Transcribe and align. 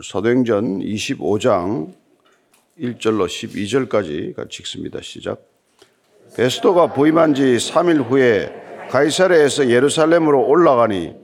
사도행전 0.00 0.78
25장 0.78 1.92
1절로 2.78 3.26
12절까지 3.26 4.36
같이 4.36 4.62
읽습니다. 4.62 5.00
시작. 5.02 5.40
베스도가 6.36 6.92
부임한 6.92 7.34
지 7.34 7.42
3일 7.56 8.08
후에 8.08 8.52
가이사랴에서 8.90 9.70
예루살렘으로 9.70 10.46
올라가니 10.46 11.14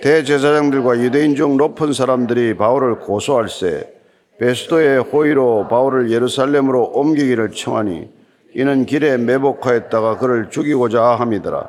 대제사장들과 0.00 1.00
유대인 1.00 1.36
중 1.36 1.58
높은 1.58 1.92
사람들이 1.92 2.56
바울을 2.56 3.00
고소할세 3.00 3.92
베스도의 4.38 5.02
호의로 5.02 5.68
바울을 5.68 6.10
예루살렘으로 6.10 6.84
옮기기를 6.84 7.50
청하니 7.50 8.08
이는 8.54 8.86
길에 8.86 9.18
매복하였다가 9.18 10.16
그를 10.16 10.48
죽이고자 10.48 11.02
함이더라. 11.02 11.68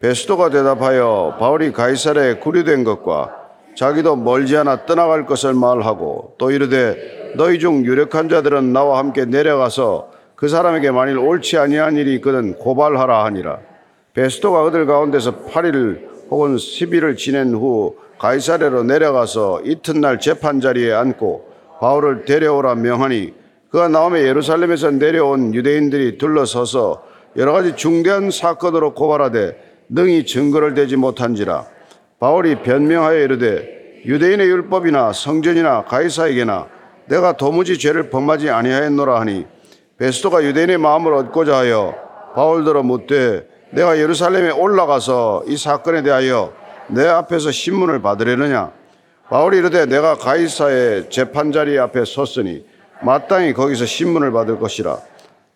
베스도가 0.00 0.50
대답하여 0.50 1.36
바울이 1.38 1.70
가이사랴에 1.70 2.38
구류된 2.38 2.82
것과 2.82 3.41
자기도 3.74 4.16
멀지 4.16 4.56
않아 4.56 4.86
떠나갈 4.86 5.26
것을 5.26 5.54
말하고 5.54 6.34
또 6.38 6.50
이르되 6.50 7.32
너희 7.36 7.58
중 7.58 7.84
유력한 7.84 8.28
자들은 8.28 8.72
나와 8.72 8.98
함께 8.98 9.24
내려가서 9.24 10.10
그 10.36 10.48
사람에게 10.48 10.90
만일 10.90 11.18
옳지 11.18 11.56
아니한 11.56 11.96
일이 11.96 12.14
있거든 12.16 12.54
고발하라 12.54 13.24
하니라. 13.24 13.60
베스도가 14.14 14.64
그들 14.64 14.86
가운데서 14.86 15.44
8일 15.46 16.08
혹은 16.30 16.56
10일을 16.56 17.16
지낸 17.16 17.54
후 17.54 17.96
가이사랴로 18.18 18.84
내려가서 18.84 19.62
이튿날 19.64 20.18
재판 20.20 20.60
자리에 20.60 20.92
앉고 20.92 21.52
바울을 21.80 22.24
데려오라 22.24 22.74
명하니 22.74 23.34
그가 23.70 23.88
나오며 23.88 24.20
예루살렘에서 24.20 24.90
내려온 24.90 25.54
유대인들이 25.54 26.18
둘러서서 26.18 27.02
여러 27.36 27.52
가지 27.52 27.74
중대한 27.74 28.30
사건으로 28.30 28.94
고발하되 28.94 29.56
능히 29.88 30.26
증거를 30.26 30.74
대지 30.74 30.96
못한지라 30.96 31.66
바울이 32.22 32.62
변명하여 32.62 33.18
이르되 33.18 34.02
유대인의 34.06 34.46
율법이나 34.46 35.12
성전이나 35.12 35.82
가이사에게나 35.86 36.68
내가 37.06 37.32
도무지 37.32 37.80
죄를 37.80 38.10
범하지 38.10 38.48
아니하였노라 38.48 39.18
하니 39.18 39.44
베스도가 39.98 40.44
유대인의 40.44 40.78
마음을 40.78 41.14
얻고자 41.14 41.56
하여 41.56 41.96
바울더러 42.36 42.84
묻되 42.84 43.44
내가 43.72 43.98
예루살렘에 43.98 44.52
올라가서 44.52 45.46
이 45.48 45.56
사건에 45.56 46.04
대하여 46.04 46.52
내 46.86 47.08
앞에서 47.08 47.50
신문을 47.50 48.02
받으려느냐? 48.02 48.70
바울이 49.28 49.58
이르되 49.58 49.86
내가 49.86 50.14
가이사의 50.14 51.10
재판 51.10 51.50
자리 51.50 51.76
앞에 51.76 52.04
섰으니 52.04 52.64
마땅히 53.00 53.52
거기서 53.52 53.84
신문을 53.84 54.30
받을 54.30 54.60
것이라. 54.60 54.96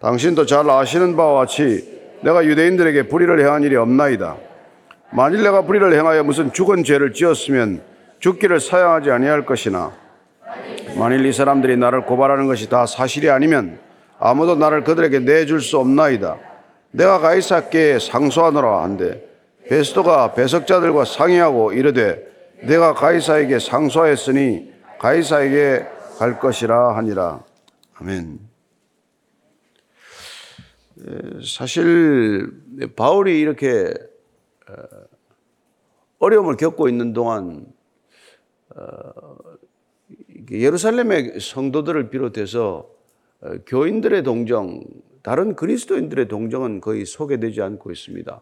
당신도 0.00 0.46
잘 0.46 0.68
아시는 0.68 1.16
바와 1.16 1.42
같이 1.42 2.00
내가 2.22 2.44
유대인들에게 2.44 3.04
불의를 3.04 3.38
행한 3.38 3.62
일이 3.62 3.76
없나이다 3.76 4.45
만일 5.16 5.42
내가 5.42 5.62
불의를 5.62 5.94
행하여 5.94 6.24
무슨 6.24 6.52
죽은 6.52 6.84
죄를 6.84 7.14
지었으면 7.14 7.80
죽기를 8.18 8.60
사양하지 8.60 9.10
아니할 9.10 9.46
것이나 9.46 9.90
만일 10.98 11.24
이 11.24 11.32
사람들이 11.32 11.78
나를 11.78 12.04
고발하는 12.04 12.46
것이 12.46 12.68
다 12.68 12.84
사실이 12.84 13.30
아니면 13.30 13.78
아무도 14.18 14.56
나를 14.56 14.84
그들에게 14.84 15.20
내줄 15.20 15.62
수 15.62 15.78
없나이다. 15.78 16.36
내가 16.90 17.18
가이사께 17.18 17.98
상소하노라 17.98 18.82
한데 18.82 19.26
베스도가 19.70 20.34
배석자들과 20.34 21.06
상의하고 21.06 21.72
이르되 21.72 22.22
내가 22.64 22.92
가이사에게 22.92 23.58
상소하였으니 23.58 24.70
가이사에게 24.98 25.86
갈 26.18 26.38
것이라 26.38 26.94
하니라. 26.94 27.40
아멘. 28.00 28.38
사실 31.42 32.50
바울이 32.96 33.40
이렇게 33.40 33.94
어려움을 36.18 36.56
겪고 36.56 36.88
있는 36.88 37.12
동안 37.12 37.66
예루살렘의 40.50 41.40
성도들을 41.40 42.10
비롯해서 42.10 42.88
교인들의 43.66 44.22
동정, 44.22 44.82
다른 45.22 45.54
그리스도인들의 45.56 46.28
동정은 46.28 46.80
거의 46.80 47.04
소개되지 47.04 47.60
않고 47.62 47.90
있습니다. 47.90 48.40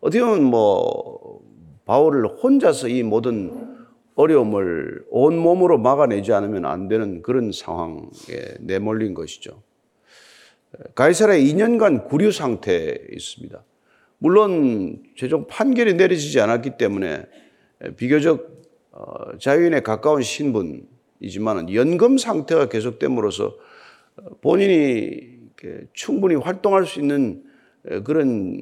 어떻게 0.00 0.24
보면 0.24 0.44
뭐 0.44 1.42
바울을 1.84 2.26
혼자서 2.42 2.88
이 2.88 3.02
모든 3.02 3.86
어려움을 4.14 5.06
온 5.10 5.36
몸으로 5.38 5.78
막아내지 5.78 6.32
않으면 6.32 6.64
안 6.66 6.88
되는 6.88 7.22
그런 7.22 7.52
상황에 7.52 8.08
내몰린 8.60 9.14
것이죠. 9.14 9.62
가이사라 10.94 11.34
2년간 11.34 12.06
구류 12.08 12.32
상태에 12.32 13.06
있습니다. 13.12 13.62
물론 14.20 15.02
최종 15.16 15.46
판결이 15.46 15.94
내려지지 15.94 16.40
않았기 16.40 16.76
때문에 16.76 17.24
비교적 17.96 18.60
어, 18.92 19.38
자유인에 19.38 19.80
가까운 19.80 20.22
신분이지만 20.22 21.72
연금 21.74 22.18
상태가 22.18 22.68
계속됨으로써 22.68 23.56
본인이 24.42 25.40
충분히 25.94 26.34
활동할 26.34 26.86
수 26.86 27.00
있는 27.00 27.44
그런 28.04 28.60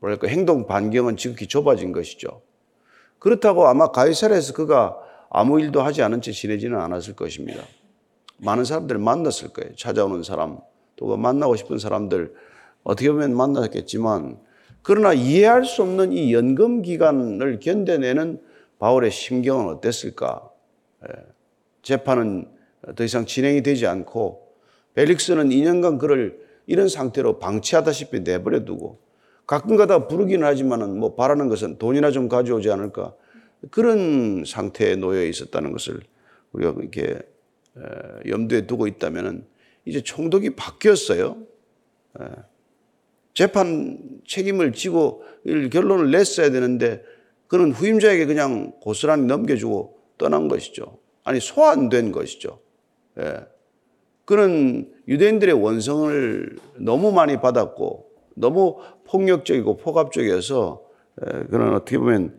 뭐랄까 0.00 0.26
행동 0.26 0.66
반경은 0.66 1.16
지극히 1.16 1.46
좁아진 1.46 1.92
것이죠. 1.92 2.42
그렇다고 3.20 3.68
아마 3.68 3.92
가이사라에서 3.92 4.54
그가 4.54 4.96
아무 5.30 5.60
일도 5.60 5.80
하지 5.82 6.02
않은 6.02 6.22
채 6.22 6.32
지내지는 6.32 6.76
않았을 6.76 7.14
것입니다. 7.14 7.62
많은 8.38 8.64
사람들을 8.64 9.00
만났을 9.00 9.52
거예요. 9.52 9.76
찾아오는 9.76 10.24
사람, 10.24 10.58
또 10.96 11.16
만나고 11.16 11.54
싶은 11.54 11.78
사람들 11.78 12.34
어떻게 12.82 13.10
보면 13.10 13.36
만났겠지만 13.36 14.38
그러나 14.82 15.12
이해할 15.12 15.64
수 15.64 15.82
없는 15.82 16.12
이 16.12 16.32
연금 16.32 16.82
기간을 16.82 17.60
견뎌내는 17.60 18.40
바울의 18.78 19.10
심경은 19.10 19.66
어땠을까? 19.74 20.50
예. 21.06 21.12
재판은 21.82 22.48
더 22.96 23.04
이상 23.04 23.26
진행이 23.26 23.62
되지 23.62 23.86
않고 23.86 24.54
벨릭스는 24.94 25.50
2년간 25.50 25.98
그를 25.98 26.40
이런 26.66 26.88
상태로 26.88 27.38
방치하다시피 27.38 28.20
내버려 28.20 28.64
두고 28.64 29.00
가끔 29.46 29.76
가다 29.76 30.06
부르기는 30.06 30.46
하지만은 30.46 30.98
뭐 30.98 31.14
바라는 31.14 31.48
것은 31.48 31.78
돈이나 31.78 32.10
좀 32.10 32.28
가져오지 32.28 32.70
않을까 32.70 33.14
그런 33.70 34.44
상태에 34.46 34.96
놓여 34.96 35.24
있었다는 35.24 35.72
것을 35.72 36.00
우리가 36.52 36.74
이렇게 36.78 37.18
염두에 38.28 38.66
두고 38.66 38.86
있다면은 38.86 39.44
이제 39.84 40.00
총독이 40.02 40.56
바뀌었어요. 40.56 41.36
예. 43.40 43.46
재판 43.46 43.98
책임을 44.26 44.72
지고 44.72 45.22
결론을 45.72 46.10
냈어야 46.10 46.50
되는데 46.50 47.02
그는 47.48 47.72
후임자에게 47.72 48.26
그냥 48.26 48.72
고스란히 48.80 49.24
넘겨주고 49.26 49.98
떠난 50.18 50.48
것이죠. 50.48 50.98
아니 51.24 51.40
소환된 51.40 52.12
것이죠. 52.12 52.60
예. 53.18 53.40
그는 54.26 54.92
유대인들의 55.08 55.54
원성을 55.54 56.56
너무 56.78 57.12
많이 57.12 57.40
받았고 57.40 58.10
너무 58.36 58.76
폭력적이고 59.06 59.78
포갑적이어서 59.78 60.82
예, 61.22 61.44
그는 61.50 61.74
어떻게 61.74 61.98
보면 61.98 62.38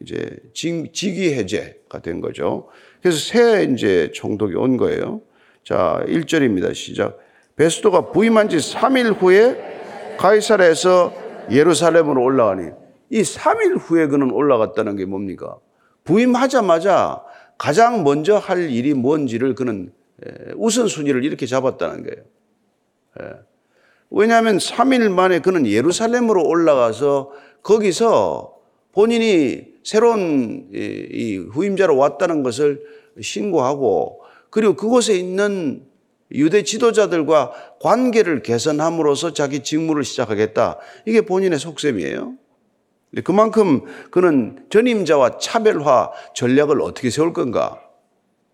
이제 0.00 0.36
직위 0.52 1.34
해제가 1.34 2.00
된 2.00 2.20
거죠. 2.20 2.68
그래서 3.00 3.18
새 3.18 3.64
이제 3.64 4.10
총독이 4.12 4.56
온 4.56 4.76
거예요. 4.76 5.20
자, 5.62 6.02
1절입니다. 6.06 6.74
시작. 6.74 7.18
베스도가 7.56 8.10
부임한 8.10 8.48
지 8.48 8.56
3일 8.56 9.20
후에 9.20 9.77
가이사라에서 10.18 11.14
예루살렘으로 11.50 12.22
올라가니 12.22 12.70
이 13.10 13.22
3일 13.22 13.78
후에 13.78 14.08
그는 14.08 14.30
올라갔다는 14.30 14.96
게 14.96 15.06
뭡니까? 15.06 15.58
부임하자마자 16.04 17.22
가장 17.56 18.04
먼저 18.04 18.36
할 18.36 18.70
일이 18.70 18.94
뭔지를 18.94 19.54
그는 19.54 19.92
우선순위를 20.56 21.24
이렇게 21.24 21.46
잡았다는 21.46 22.04
거예요. 22.04 22.24
왜냐하면 24.10 24.58
3일 24.58 25.10
만에 25.10 25.40
그는 25.40 25.66
예루살렘으로 25.66 26.46
올라가서 26.46 27.30
거기서 27.62 28.54
본인이 28.92 29.68
새로운 29.84 30.68
이 30.72 31.36
후임자로 31.52 31.96
왔다는 31.96 32.42
것을 32.42 32.82
신고하고 33.20 34.22
그리고 34.50 34.74
그곳에 34.74 35.14
있는 35.14 35.87
유대 36.32 36.62
지도자들과 36.62 37.52
관계를 37.80 38.42
개선함으로써 38.42 39.32
자기 39.32 39.60
직무를 39.60 40.04
시작하겠다. 40.04 40.78
이게 41.06 41.22
본인의 41.22 41.58
속셈이에요. 41.58 42.34
그만큼 43.24 43.82
그는 44.10 44.66
전임자와 44.68 45.38
차별화 45.38 46.12
전략을 46.34 46.82
어떻게 46.82 47.08
세울 47.10 47.32
건가? 47.32 47.80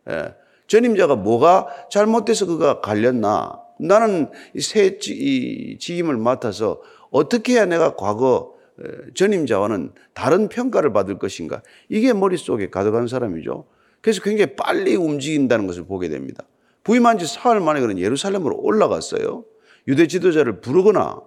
예. 0.09 0.35
전임자가 0.69 1.17
뭐가 1.17 1.67
잘못돼서 1.91 2.47
그가 2.47 2.81
갈렸나? 2.81 3.61
나는 3.81 4.31
새 4.59 4.99
직임을 4.99 6.17
맡아서 6.17 6.81
어떻게 7.11 7.55
해야 7.55 7.67
내가 7.67 7.97
과거 7.97 8.55
전임자와는 9.15 9.93
다른 10.15 10.49
평가를 10.49 10.93
받을 10.93 11.19
것인가? 11.19 11.63
이게 11.89 12.13
머릿속에 12.13 12.71
가득한 12.71 13.09
사람이죠. 13.09 13.67
그래서 14.01 14.23
굉장히 14.23 14.55
빨리 14.55 14.95
움직인다는 14.95 15.67
것을 15.67 15.85
보게 15.85 16.09
됩니다. 16.09 16.45
부임한 16.85 17.19
지 17.19 17.27
사흘 17.27 17.61
만에 17.61 17.81
그는 17.81 17.99
예루살렘으로 17.99 18.57
올라갔어요. 18.61 19.45
유대 19.89 20.07
지도자를 20.07 20.61
부르거나 20.61 21.21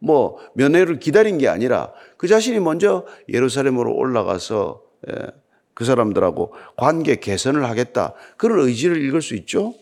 뭐 0.00 0.38
면회를 0.54 0.98
기다린 0.98 1.38
게 1.38 1.48
아니라 1.48 1.92
그 2.16 2.26
자신이 2.26 2.60
먼저 2.60 3.06
예루살렘으로 3.28 3.94
올라가서 3.94 4.82
예, 5.08 5.26
그 5.74 5.84
사람들하고 5.84 6.52
관계 6.76 7.16
개선을 7.16 7.64
하겠다. 7.64 8.14
그런 8.36 8.60
의지를 8.60 9.02
읽을 9.02 9.22
수 9.22 9.34
있죠. 9.36 9.74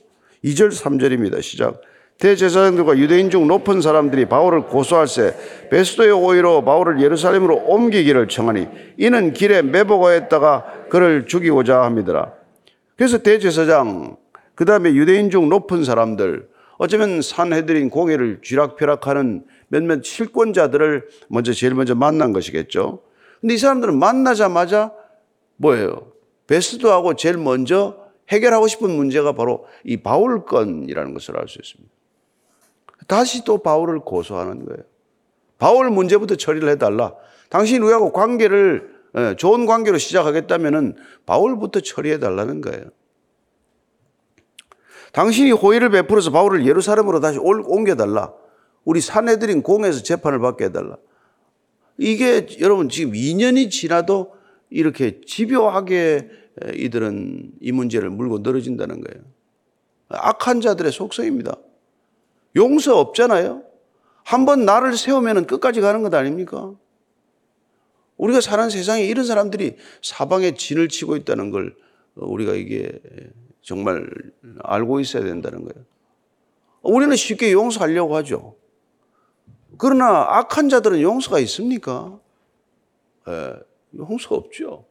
2절 0.45 0.71
3절입니다. 0.71 1.43
시작. 1.43 1.81
대제사장들과 2.19 2.99
유대인 2.99 3.31
중 3.31 3.47
높은 3.47 3.81
사람들이 3.81 4.27
바울을 4.27 4.67
고소할세 4.67 5.69
베스도의 5.71 6.11
오히려 6.11 6.65
바울을 6.65 7.01
예루살렘으로 7.01 7.63
옮기기를 7.67 8.27
청하니 8.27 8.67
이는 8.97 9.33
길에 9.33 9.63
매복하였다가 9.63 10.89
그를 10.91 11.27
죽이고자 11.27 11.83
합니다라. 11.83 12.33
그래서 12.97 13.19
대제사장 13.19 14.17
그 14.59 14.65
다음에 14.65 14.93
유대인 14.93 15.31
중 15.31 15.49
높은 15.49 15.85
사람들 15.85 16.49
어쩌면 16.79 17.23
산해드린 17.23 17.91
공회를 17.91 18.41
쥐락펴락하는 18.43 19.45
몇몇 19.69 20.03
실권자들을 20.03 21.09
먼저 21.29 21.53
제일 21.53 21.75
먼저 21.75 21.95
만난 21.95 22.33
것이겠죠. 22.33 23.01
근데 23.41 23.55
이 23.55 23.57
사람들은 23.57 23.97
만나자마자 23.97 24.93
뭐예요? 25.59 26.11
베스도하고 26.49 27.15
제일 27.15 27.37
먼저 27.37 28.09
해결하고 28.31 28.67
싶은 28.67 28.91
문제가 28.91 29.31
바로 29.31 29.65
이 29.85 29.99
바울 29.99 30.45
건이라는 30.45 31.15
것을 31.15 31.39
알 31.39 31.47
수 31.47 31.61
있습니다. 31.63 31.95
다시 33.07 33.45
또 33.45 33.59
바울을 33.59 34.01
고소하는 34.01 34.65
거예요. 34.65 34.83
바울 35.59 35.89
문제부터 35.91 36.35
처리를 36.35 36.69
해달라. 36.71 37.15
당신 37.49 37.81
우리하고 37.81 38.13
관계를 38.13 38.99
예, 39.17 39.37
좋은 39.37 39.67
관계로 39.67 39.99
시작하겠다면은 39.99 40.97
바울부터 41.27 41.79
처리해달라는 41.79 42.61
거예요. 42.61 42.87
당신이 45.13 45.53
호의를 45.53 45.91
베풀어서 45.91 46.31
바울을 46.31 46.67
예루살렘으로 46.67 47.21
다시 47.21 47.39
옮겨달라. 47.39 48.33
우리 48.85 49.01
사내들인 49.01 49.63
공에서 49.63 50.03
재판을 50.03 50.39
받게 50.39 50.67
해달라. 50.67 50.97
이게 51.99 52.47
여러분 52.61 52.89
지금 52.89 53.13
2년이 53.13 53.71
지나도 53.71 54.35
이렇게 54.71 55.21
집요하게 55.27 56.31
이들은 56.75 57.53
이 57.61 57.73
문제를 57.73 58.11
물고 58.11 58.39
늘어진다는 58.39 59.01
거예요. 59.01 59.25
악한 60.09 60.61
자들의 60.61 60.93
속성입니다. 60.93 61.57
용서 62.57 62.99
없잖아요. 62.99 63.63
한번 64.25 64.65
나를 64.65 64.97
세우면 64.97 65.47
끝까지 65.47 65.81
가는 65.81 66.03
것 66.03 66.13
아닙니까? 66.15 66.75
우리가 68.17 68.41
사는 68.41 68.69
세상에 68.69 69.05
이런 69.05 69.25
사람들이 69.25 69.77
사방에 70.03 70.55
진을 70.55 70.89
치고 70.89 71.17
있다는 71.17 71.51
걸 71.51 71.77
우리가 72.15 72.55
이게 72.55 73.01
정말 73.69 74.09
알고 74.63 75.01
있어야 75.01 75.23
된다는 75.25 75.65
거예요. 75.65 75.85
우리는 76.83 77.15
쉽게 77.15 77.53
용서하려고 77.53 78.17
하죠. 78.17 78.57
그러나 79.77 80.39
악한 80.39 80.71
자들은 80.71 81.03
용서가 81.03 81.39
있습니까? 81.41 82.19
예, 83.29 83.55
용서 83.97 84.35
없죠. 84.35 84.87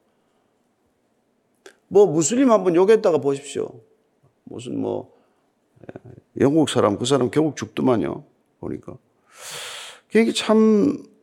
뭐 1.87 2.05
무슬림 2.05 2.51
한번 2.51 2.75
욕했다가 2.75 3.17
보십시오. 3.17 3.81
무슨 4.43 4.79
뭐 4.79 5.11
예, 5.81 6.11
영국 6.41 6.69
사람 6.69 6.97
그 6.99 7.05
사람 7.05 7.31
결국 7.31 7.55
죽더만요. 7.55 8.23
보니까. 8.59 8.97
그게 10.11 10.31
참 10.31 11.17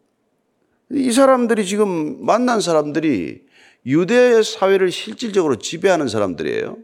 이 0.90 1.12
사람들이 1.12 1.66
지금 1.66 2.24
만난 2.24 2.60
사람들이 2.60 3.44
유대 3.86 4.42
사회를 4.42 4.90
실질적으로 4.90 5.56
지배하는 5.56 6.08
사람들이에요. 6.08 6.76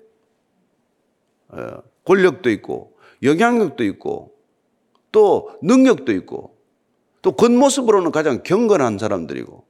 예, 1.57 1.67
권력도 2.05 2.51
있고 2.51 2.97
영향력도 3.23 3.85
있고 3.85 4.35
또 5.13 5.51
능력도 5.63 6.13
있고 6.13 6.57
또 7.23 7.33
겉모습으로는 7.33 8.13
가장 8.13 8.43
경건한 8.43 8.99
사람들이고 8.99 9.65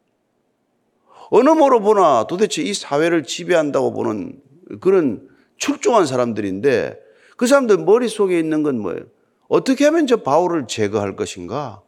어느 1.30 1.50
모로 1.50 1.80
보나 1.80 2.26
도대체 2.28 2.62
이 2.62 2.74
사회를 2.74 3.24
지배한다고 3.24 3.92
보는 3.92 4.40
그런 4.80 5.28
출중한 5.56 6.06
사람들인데 6.06 6.98
그 7.36 7.46
사람들 7.46 7.78
머릿속에 7.78 8.38
있는 8.38 8.62
건 8.62 8.80
뭐예요? 8.80 9.04
어떻게 9.48 9.84
하면 9.86 10.06
저 10.06 10.18
바울을 10.18 10.66
제거할 10.66 11.16
것인가? 11.16 11.82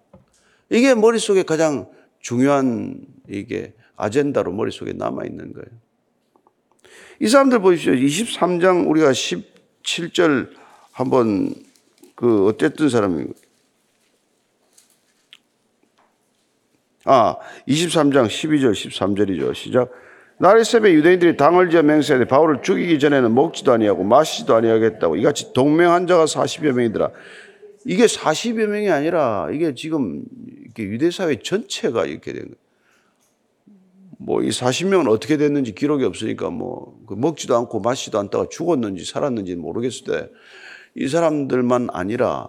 이게 0.71 0.95
머릿속에 0.95 1.43
가장 1.43 1.91
중요한 2.21 3.01
이게 3.29 3.75
아젠다로 3.97 4.53
머릿속에 4.53 4.93
남아 4.93 5.25
있는 5.25 5.53
거예요. 5.53 5.67
이 7.21 7.29
사람들 7.29 7.61
보십시오. 7.61 7.93
23장 7.93 8.89
우리가 8.89 9.13
17절 9.83 10.51
한번 10.93 11.55
그 12.15 12.47
어쨌든 12.47 12.89
사람이 12.89 13.27
아, 17.05 17.37
23장 17.67 18.27
12절 18.27 18.73
13절이죠. 18.73 19.55
시작. 19.55 19.91
새벽에 20.65 20.95
유대인들이 20.95 21.37
당을 21.37 21.71
지어 21.71 21.83
맹세하되 21.83 22.27
바울을 22.27 22.63
죽이기 22.63 22.99
전에는 22.99 23.35
먹지도 23.35 23.73
아니하고 23.73 24.03
마시지도 24.05 24.55
아니하겠다고 24.55 25.17
이같이 25.17 25.53
동맹한 25.53 26.07
자가 26.07 26.25
40여 26.25 26.73
명이더라. 26.73 27.11
이게 27.85 28.07
40여 28.07 28.67
명이 28.67 28.91
아니라 28.91 29.49
이게 29.53 29.75
지금 29.75 30.25
이렇게 30.65 30.85
유대 30.85 31.11
사회 31.11 31.37
전체가 31.37 32.07
이렇게 32.07 32.33
된 32.33 32.43
거예요. 32.43 32.62
뭐 34.19 34.43
이 34.43 34.49
40명은 34.51 35.11
어떻게 35.11 35.37
됐는지 35.37 35.75
기록이 35.75 36.05
없으니까 36.05 36.51
뭐그 36.51 37.15
먹지도 37.15 37.57
않고 37.57 37.81
마시지도 37.81 38.19
않다가 38.19 38.47
죽었는지 38.51 39.05
살았는지 39.05 39.57
모르겠을 39.57 40.05
때 40.05 40.29
이 40.95 41.09
사람들만 41.09 41.89
아니라 41.93 42.49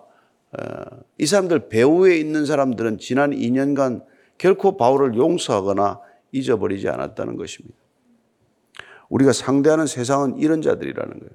이 1.17 1.25
사람들 1.25 1.69
배후에 1.69 2.17
있는 2.17 2.45
사람들은 2.45 2.99
지난 2.99 3.31
2년간 3.31 4.03
결코 4.37 4.77
바울을 4.77 5.15
용서하거나 5.15 5.99
잊어버리지 6.31 6.89
않았다는 6.89 7.37
것입니다. 7.37 7.77
우리가 9.09 9.31
상대하는 9.31 9.87
세상은 9.87 10.37
이런 10.37 10.61
자들이라는 10.61 11.19
거예요. 11.19 11.31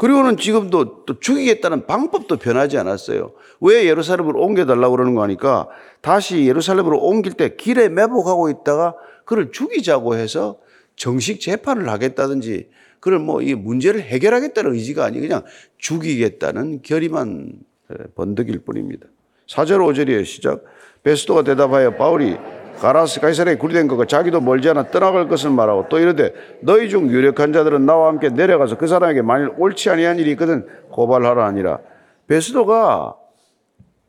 그리고는 0.00 0.38
지금도 0.38 1.04
또 1.04 1.20
죽이겠다는 1.20 1.86
방법도 1.86 2.38
변하지 2.38 2.78
않았어요. 2.78 3.32
왜 3.60 3.84
예루살렘으로 3.84 4.40
옮겨달라고 4.40 4.96
그러는 4.96 5.14
거 5.14 5.22
하니까 5.22 5.68
다시 6.00 6.46
예루살렘으로 6.46 6.98
옮길 6.98 7.34
때 7.34 7.54
길에 7.54 7.90
매복하고 7.90 8.48
있다가 8.48 8.94
그를 9.26 9.52
죽이자고 9.52 10.16
해서 10.16 10.56
정식 10.96 11.42
재판을 11.42 11.90
하겠다든지 11.90 12.70
그걸 12.98 13.18
뭐 13.18 13.42
이 13.42 13.54
문제를 13.54 14.00
해결하겠다는 14.00 14.72
의지가 14.72 15.04
아니 15.04 15.20
그냥 15.20 15.42
죽이겠다는 15.76 16.80
결의만 16.80 17.52
번득일 18.14 18.60
뿐입니다. 18.60 19.06
4절 19.48 19.80
5절이에요. 19.80 20.24
시작. 20.24 20.64
베스도가 21.02 21.44
대답하여 21.44 21.96
바울이 21.96 22.38
가라스 22.80 23.20
가이사랴에 23.20 23.56
구리된 23.56 23.88
것과 23.88 24.06
자기도 24.06 24.40
멀지 24.40 24.68
않아 24.70 24.90
떠나갈 24.90 25.28
것을 25.28 25.50
말하고 25.50 25.86
또 25.90 25.98
이르되 25.98 26.32
너희 26.60 26.88
중 26.88 27.10
유력한 27.10 27.52
자들은 27.52 27.84
나와 27.84 28.08
함께 28.08 28.30
내려가서 28.30 28.78
그 28.78 28.86
사람에게 28.86 29.22
만일 29.22 29.50
옳지 29.58 29.90
아니한 29.90 30.18
일이 30.18 30.30
있거든 30.32 30.66
고발하라 30.90 31.44
아니라 31.44 31.78
베스도가 32.26 33.16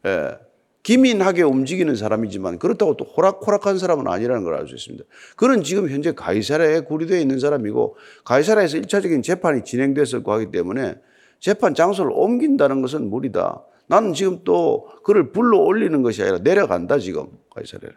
예, 0.06 0.38
기민하게 0.84 1.44
움직이는 1.44 1.96
사람이지만 1.96 2.58
그렇다고 2.58 2.98
또 2.98 3.06
호락호락한 3.06 3.78
사람은 3.78 4.08
아니라는 4.08 4.44
걸 4.44 4.56
알 4.56 4.68
수 4.68 4.74
있습니다. 4.75 5.06
그는 5.36 5.63
지금 5.63 5.90
현재 5.90 6.13
가이사랴에 6.13 6.82
구리되어 6.82 7.20
있는 7.20 7.40
사람이고 7.40 7.98
가이사랴에서 8.25 8.78
1차적인 8.80 9.22
재판이 9.22 9.63
진행됐을 9.63 10.24
하기 10.25 10.50
때문에 10.51 10.96
재판 11.40 11.75
장소를 11.75 12.12
옮긴다는 12.13 12.82
것은 12.82 13.10
무리다. 13.10 13.63
나는 13.88 14.13
지금 14.13 14.40
또 14.44 14.88
그를 15.04 15.32
불러 15.32 15.60
올리는 15.60 16.01
것이 16.01 16.22
아니라 16.24 16.40
내려간다 16.40 16.98
지금 16.98 17.28
가이사랴를. 17.54 17.96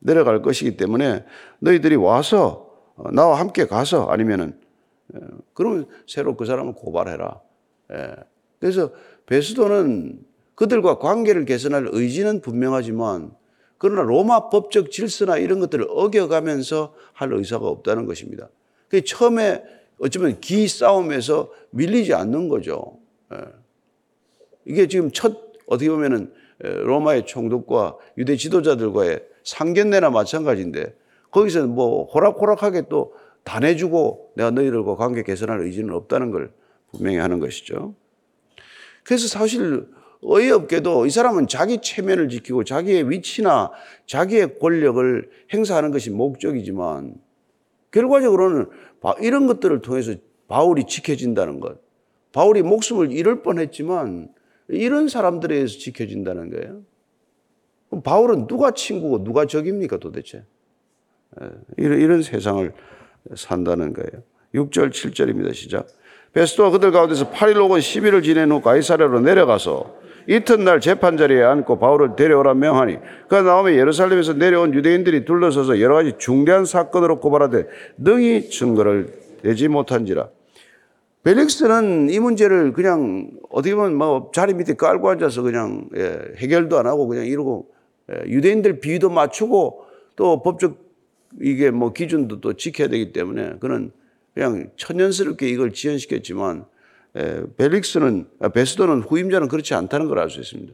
내려갈 0.00 0.42
것이기 0.42 0.76
때문에 0.76 1.24
너희들이 1.60 1.96
와서 1.96 2.70
어, 2.96 3.10
나와 3.12 3.38
함께 3.38 3.66
가서 3.66 4.06
아니면은 4.06 4.58
어, 5.14 5.18
그러면 5.54 5.86
새로 6.06 6.36
그 6.36 6.44
사람을 6.44 6.74
고발해라. 6.74 7.40
예. 7.92 8.14
그래서 8.58 8.90
베스도는 9.26 10.20
그들과 10.54 10.98
관계를 10.98 11.44
개선할 11.44 11.88
의지는 11.92 12.40
분명하지만 12.40 13.32
그러나 13.78 14.02
로마 14.02 14.50
법적 14.50 14.90
질서나 14.90 15.38
이런 15.38 15.60
것들을 15.60 15.86
어겨가면서 15.88 16.94
할 17.14 17.32
의사가 17.32 17.66
없다는 17.66 18.04
것입니다. 18.04 18.50
그 18.88 19.02
처음에 19.02 19.62
어쩌면 19.98 20.38
기 20.40 20.68
싸움에서 20.68 21.50
밀리지 21.70 22.12
않는 22.12 22.48
거죠. 22.48 22.98
예. 23.32 23.38
이게 24.66 24.88
지금 24.88 25.10
첫 25.10 25.50
어떻게 25.66 25.88
보면은 25.88 26.32
로마의 26.58 27.24
총독과 27.24 27.96
유대 28.18 28.36
지도자들과의 28.36 29.29
상견례나 29.50 30.10
마찬가지인데 30.10 30.94
거기서 31.30 31.66
뭐 31.66 32.04
호락호락하게 32.06 32.82
또 32.88 33.14
단해주고 33.44 34.32
내가 34.36 34.50
너희들과 34.50 34.96
관계 34.96 35.22
개선할 35.22 35.60
의지는 35.60 35.94
없다는 35.94 36.30
걸 36.30 36.52
분명히 36.92 37.18
하는 37.18 37.40
것이죠. 37.40 37.94
그래서 39.04 39.28
사실 39.28 39.88
어이없게도 40.22 41.06
이 41.06 41.10
사람은 41.10 41.48
자기 41.48 41.78
체면을 41.80 42.28
지키고 42.28 42.64
자기의 42.64 43.10
위치나 43.10 43.70
자기의 44.06 44.58
권력을 44.58 45.30
행사하는 45.52 45.90
것이 45.90 46.10
목적이지만 46.10 47.14
결과적으로는 47.90 48.66
이런 49.20 49.46
것들을 49.46 49.80
통해서 49.80 50.14
바울이 50.46 50.84
지켜진다는 50.84 51.60
것. 51.60 51.78
바울이 52.32 52.62
목숨을 52.62 53.12
잃을 53.12 53.42
뻔했지만 53.42 54.28
이런 54.68 55.08
사람들에 55.08 55.54
의해서 55.54 55.78
지켜진다는 55.78 56.50
거예요. 56.50 56.82
바울은 58.04 58.46
누가 58.46 58.70
친구고 58.70 59.24
누가 59.24 59.46
적입니까 59.46 59.98
도대체? 59.98 60.44
예, 61.40 61.46
이런, 61.76 62.00
이런 62.00 62.22
세상을 62.22 62.72
산다는 63.34 63.92
거예요. 63.92 64.22
6절, 64.54 64.90
7절입니다. 64.90 65.54
시작. 65.54 65.86
베스토가 66.32 66.70
그들 66.70 66.92
가운데서 66.92 67.30
8일 67.30 67.56
혹은 67.56 67.80
10일을 67.80 68.22
지낸 68.22 68.52
후 68.52 68.60
가이사랴로 68.60 69.20
내려가서 69.20 69.98
이튿날 70.28 70.80
재판 70.80 71.16
자리에 71.16 71.42
앉고 71.42 71.78
바울을 71.78 72.14
데려오라 72.14 72.54
명하니 72.54 72.98
그 73.28 73.42
다음에 73.42 73.74
예루살렘에서 73.74 74.34
내려온 74.34 74.74
유대인들이 74.74 75.24
둘러서서 75.24 75.80
여러 75.80 75.94
가지 75.96 76.12
중대한 76.18 76.64
사건으로 76.64 77.18
고발하되 77.18 77.66
능히 77.98 78.48
증거를 78.48 79.12
내지 79.42 79.66
못한지라. 79.66 80.28
벨릭스는 81.22 82.10
이 82.10 82.18
문제를 82.18 82.72
그냥 82.72 83.30
어떻게 83.50 83.74
보면 83.74 83.94
뭐 83.96 84.30
자리 84.32 84.54
밑에 84.54 84.74
깔고 84.74 85.10
앉아서 85.10 85.42
그냥 85.42 85.88
예, 85.96 86.18
해결도 86.36 86.78
안 86.78 86.86
하고 86.86 87.08
그냥 87.08 87.26
이러고 87.26 87.68
예, 87.68 87.79
유대인들 88.26 88.80
비위도 88.80 89.10
맞추고 89.10 89.84
또 90.16 90.42
법적 90.42 90.78
이게 91.40 91.70
뭐 91.70 91.92
기준도 91.92 92.40
또 92.40 92.54
지켜야 92.54 92.88
되기 92.88 93.12
때문에 93.12 93.54
그는 93.60 93.92
그냥 94.34 94.70
천연스럽게 94.76 95.48
이걸 95.48 95.72
지연시켰지만 95.72 96.64
에, 97.16 97.42
벨릭스는 97.56 98.26
아, 98.40 98.48
베스도는 98.48 99.02
후임자는 99.02 99.48
그렇지 99.48 99.74
않다는 99.74 100.08
걸 100.08 100.18
알 100.18 100.30
수 100.30 100.40
있습니다. 100.40 100.72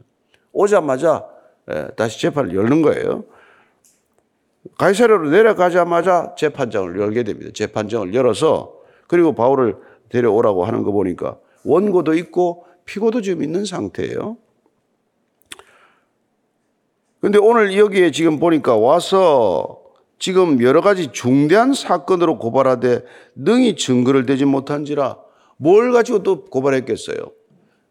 오자마자 0.51 1.25
에, 1.69 1.87
다시 1.95 2.19
재판을 2.21 2.55
열는 2.55 2.81
거예요. 2.81 3.23
가이사르로 4.77 5.29
내려가자마자 5.29 6.35
재판장을 6.37 6.99
열게 6.99 7.23
됩니다. 7.23 7.51
재판장을 7.53 8.13
열어서 8.13 8.75
그리고 9.07 9.33
바울을 9.33 9.77
데려오라고 10.09 10.65
하는 10.65 10.83
거 10.83 10.91
보니까 10.91 11.37
원고도 11.63 12.13
있고 12.15 12.65
피고도 12.85 13.21
지금 13.21 13.43
있는 13.43 13.65
상태예요. 13.65 14.37
근데 17.19 17.39
오늘 17.39 17.77
여기에 17.77 18.11
지금 18.11 18.39
보니까 18.39 18.75
와서 18.75 19.81
지금 20.19 20.61
여러 20.61 20.81
가지 20.81 21.11
중대한 21.11 21.73
사건으로 21.73 22.37
고발하되 22.37 23.03
능히 23.35 23.75
증거를 23.75 24.25
대지 24.25 24.45
못한지라 24.45 25.17
뭘 25.57 25.91
가지고 25.91 26.23
또 26.23 26.45
고발했겠어요? 26.45 27.17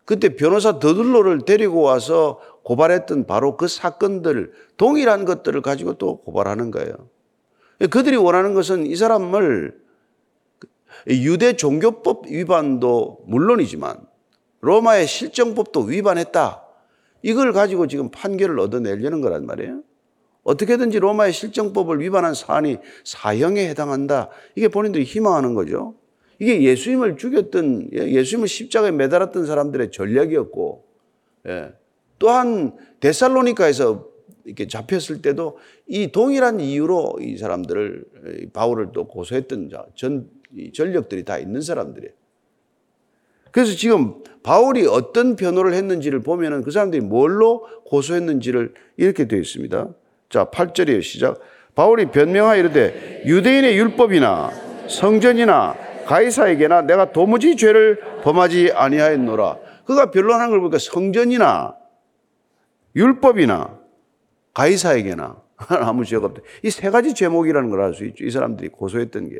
그때 0.04 0.36
변호사 0.36 0.78
더들로를 0.78 1.44
데리고 1.44 1.82
와서 1.82 2.38
고발했던 2.62 3.26
바로 3.26 3.56
그 3.56 3.66
사건들, 3.66 4.52
동일한 4.76 5.24
것들을 5.24 5.60
가지고 5.62 5.94
또 5.94 6.18
고발하는 6.18 6.70
거예요. 6.70 6.94
그들이 7.90 8.16
원하는 8.16 8.54
것은 8.54 8.86
이 8.86 8.94
사람을 8.94 9.76
유대 11.08 11.54
종교법 11.54 12.26
위반도 12.26 13.18
물론이지만 13.26 13.98
로마의 14.60 15.06
실정법도 15.06 15.82
위반했다. 15.82 16.65
이걸 17.22 17.52
가지고 17.52 17.86
지금 17.86 18.10
판결을 18.10 18.58
얻어내려는 18.60 19.20
거란 19.20 19.46
말이에요. 19.46 19.82
어떻게든지 20.42 21.00
로마의 21.00 21.32
실정법을 21.32 22.00
위반한 22.00 22.34
사안이 22.34 22.78
사형에 23.04 23.68
해당한다. 23.68 24.30
이게 24.54 24.68
본인들이 24.68 25.04
희망하는 25.04 25.54
거죠. 25.54 25.94
이게 26.38 26.62
예수님을 26.62 27.16
죽였던, 27.16 27.90
예, 27.94 28.10
예수님을 28.12 28.46
십자가에 28.46 28.92
매달았던 28.92 29.46
사람들의 29.46 29.90
전략이었고, 29.90 30.84
예. 31.48 31.72
또한 32.18 32.76
데살로니카에서 33.00 34.06
이렇게 34.44 34.68
잡혔을 34.68 35.22
때도 35.22 35.58
이 35.88 36.12
동일한 36.12 36.60
이유로 36.60 37.18
이 37.20 37.36
사람들을, 37.38 38.50
바울을 38.52 38.90
또 38.92 39.08
고소했던 39.08 39.70
전, 39.94 40.30
전력들이 40.72 41.24
다 41.24 41.38
있는 41.38 41.60
사람들이에요. 41.60 42.12
그래서 43.56 43.74
지금 43.74 44.16
바울이 44.42 44.86
어떤 44.86 45.34
변호를 45.34 45.72
했는지를 45.72 46.20
보면은 46.20 46.62
그 46.62 46.70
사람들이 46.70 47.00
뭘로 47.00 47.66
고소했는지를 47.86 48.74
이렇게 48.98 49.26
되어 49.26 49.38
있습니다. 49.38 49.88
자, 50.28 50.44
8절이에요. 50.50 51.02
시작. 51.02 51.40
바울이 51.74 52.10
변명하여 52.10 52.60
이르되 52.60 53.22
유대인의 53.24 53.78
율법이나 53.78 54.50
성전이나 54.90 55.74
가이사에게나 56.04 56.82
내가 56.82 57.12
도무지 57.12 57.56
죄를 57.56 57.98
범하지 58.24 58.72
아니하였노라. 58.74 59.56
그가 59.86 60.10
변론하는 60.10 60.50
걸 60.50 60.60
보니까 60.60 60.76
성전이나 60.78 61.74
율법이나 62.94 63.80
가이사에게나 64.52 65.42
아무 65.80 66.04
죄가 66.04 66.26
없다. 66.26 66.42
이 66.62 66.68
세 66.68 66.90
가지 66.90 67.14
제목이라는 67.14 67.70
걸 67.70 67.80
알 67.80 67.94
수 67.94 68.04
있죠. 68.04 68.22
이 68.22 68.30
사람들이 68.30 68.68
고소했던 68.68 69.30
게. 69.30 69.36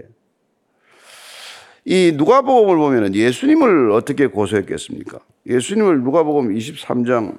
이 1.89 2.13
누가복음을 2.17 2.77
보면은 2.77 3.15
예수님을 3.15 3.93
어떻게 3.93 4.27
고소했겠습니까? 4.27 5.21
예수님을 5.47 6.03
누가복음 6.03 6.53
23장 6.53 7.39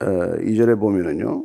2절에 0.00 0.72
어, 0.72 0.76
보면은요. 0.76 1.44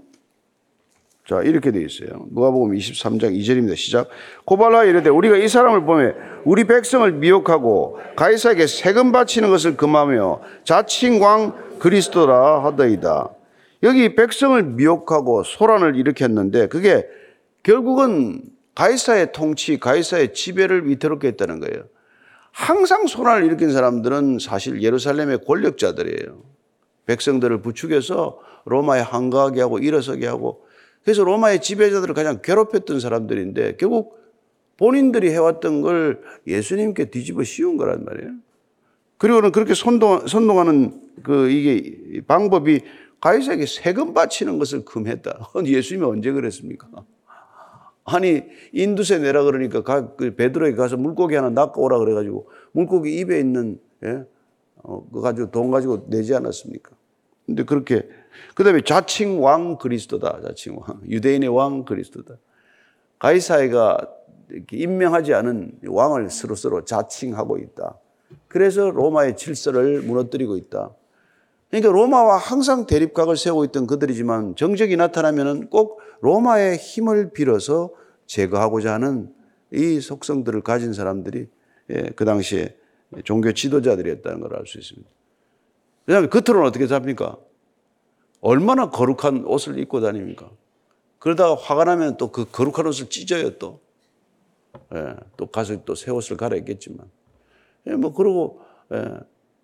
자, 1.27 1.41
이렇게 1.41 1.71
돼 1.71 1.81
있어요. 1.81 2.25
누가복음 2.31 2.73
23장 2.73 3.37
2절입니다. 3.37 3.75
시작. 3.75 4.07
고발하여 4.45 4.89
이르되 4.89 5.09
우리가 5.09 5.35
이 5.35 5.49
사람을 5.49 5.83
보며 5.83 6.13
우리 6.45 6.63
백성을 6.63 7.11
미혹하고 7.11 7.99
가이사에게 8.15 8.65
세금 8.65 9.11
바치는 9.11 9.49
것을 9.49 9.75
금하며 9.75 10.39
자칭 10.63 11.21
왕 11.21 11.53
그리스도라 11.79 12.63
하더이다. 12.63 13.29
여기 13.83 14.15
백성을 14.15 14.63
미혹하고 14.63 15.43
소란을 15.43 15.97
일으켰는데 15.97 16.67
그게 16.67 17.05
결국은 17.61 18.53
가이사의 18.75 19.31
통치, 19.33 19.79
가이사의 19.79 20.33
지배를 20.33 20.87
위태롭게 20.87 21.29
했다는 21.29 21.59
거예요. 21.59 21.85
항상 22.51 23.07
소란을 23.07 23.45
일으킨 23.45 23.71
사람들은 23.71 24.39
사실 24.39 24.81
예루살렘의 24.81 25.43
권력자들이에요. 25.45 26.43
백성들을 27.05 27.61
부추겨서 27.61 28.39
로마에 28.65 29.01
항거하게 29.01 29.61
하고 29.61 29.79
일어서게 29.79 30.27
하고 30.27 30.65
그래서 31.03 31.23
로마의 31.23 31.61
지배자들을 31.61 32.13
가장 32.13 32.41
괴롭혔던 32.41 32.99
사람들인데 32.99 33.75
결국 33.77 34.21
본인들이 34.77 35.29
해왔던 35.31 35.81
걸 35.81 36.21
예수님께 36.47 37.09
뒤집어 37.09 37.43
씌운 37.43 37.77
거란 37.77 38.05
말이에요. 38.05 38.31
그리고는 39.17 39.51
그렇게 39.51 39.73
선동, 39.73 40.25
선동하는 40.27 41.01
그 41.23 41.49
이게 41.49 42.21
방법이 42.27 42.81
가이사에게 43.21 43.65
세금 43.65 44.13
바치는 44.13 44.59
것을 44.59 44.83
금했다. 44.85 45.51
예수님이 45.65 46.05
언제 46.05 46.31
그랬습니까? 46.31 46.87
아니 48.05 48.43
인두세 48.73 49.19
내라 49.19 49.43
그러니까 49.43 49.81
가, 49.81 50.15
그 50.15 50.35
베드로에게 50.35 50.75
가서 50.75 50.97
물고기 50.97 51.35
하나 51.35 51.49
낚아 51.49 51.73
오라 51.77 51.99
그래가지고 51.99 52.49
물고기 52.71 53.17
입에 53.19 53.39
있는 53.39 53.79
예? 54.03 54.25
어, 54.83 55.05
그거 55.05 55.21
가지고 55.21 55.51
돈 55.51 55.71
가지고 55.71 56.09
내지 56.09 56.35
않았습니까? 56.35 56.91
근데 57.45 57.63
그렇게 57.63 58.07
그 58.55 58.63
다음에 58.63 58.81
자칭 58.81 59.41
왕 59.41 59.77
그리스도다. 59.77 60.41
자칭 60.45 60.77
왕. 60.77 61.01
유대인의 61.07 61.49
왕 61.49 61.85
그리스도다. 61.85 62.35
가이사이가 63.19 63.97
임명하지 64.71 65.33
않은 65.33 65.79
왕을 65.87 66.29
스스로 66.29 66.83
자칭하고 66.83 67.57
있다. 67.57 67.97
그래서 68.47 68.89
로마의 68.89 69.37
질서를 69.37 70.01
무너뜨리고 70.01 70.57
있다. 70.57 70.91
그러니까 71.69 71.91
로마와 71.91 72.37
항상 72.37 72.85
대립각을 72.85 73.35
세우고 73.35 73.65
있던 73.65 73.87
그들이지만 73.87 74.55
정적이 74.55 74.97
나타나면 74.97 75.69
꼭 75.69 75.99
로마의 76.23 76.77
힘을 76.77 77.31
빌어서 77.33 77.91
제거하고자 78.27 78.93
하는 78.93 79.33
이 79.71 79.99
속성들을 79.99 80.61
가진 80.61 80.93
사람들이 80.93 81.47
예, 81.89 82.03
그 82.15 82.23
당시에 82.23 82.77
종교 83.25 83.51
지도자들이었다는 83.51 84.39
걸 84.39 84.55
알 84.55 84.65
수 84.65 84.79
있습니다. 84.79 85.09
그 86.05 86.13
다음에 86.13 86.27
겉으로는 86.27 86.67
어떻게 86.67 86.87
잡니까? 86.87 87.37
얼마나 88.39 88.89
거룩한 88.89 89.43
옷을 89.45 89.77
입고 89.79 89.99
다닙니까? 90.01 90.49
그러다가 91.19 91.55
화가 91.55 91.83
나면 91.83 92.17
또 92.17 92.31
그 92.31 92.45
거룩한 92.49 92.87
옷을 92.87 93.09
찢어요, 93.09 93.57
또. 93.57 93.81
예, 94.95 95.15
또 95.35 95.47
가서 95.47 95.83
또 95.83 95.93
새 95.95 96.09
옷을 96.11 96.37
갈아입겠지만. 96.37 97.05
예, 97.87 97.95
뭐, 97.95 98.13
그러고, 98.13 98.61
예, 98.93 99.03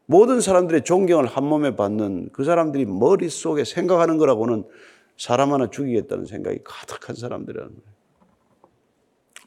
모든 0.05 0.41
사람들의 0.41 0.83
존경을 0.83 1.25
한 1.25 1.45
몸에 1.45 1.75
받는 1.77 2.29
그 2.33 2.43
사람들이 2.43 2.85
머릿속에 2.85 3.63
생각하는 3.63 4.17
거라고는 4.17 4.65
사람 5.19 5.51
하나 5.51 5.69
죽이겠다는 5.69 6.25
생각이 6.25 6.61
가득한 6.63 7.15
사람들이라는 7.15 7.75
거예요. 7.75 7.89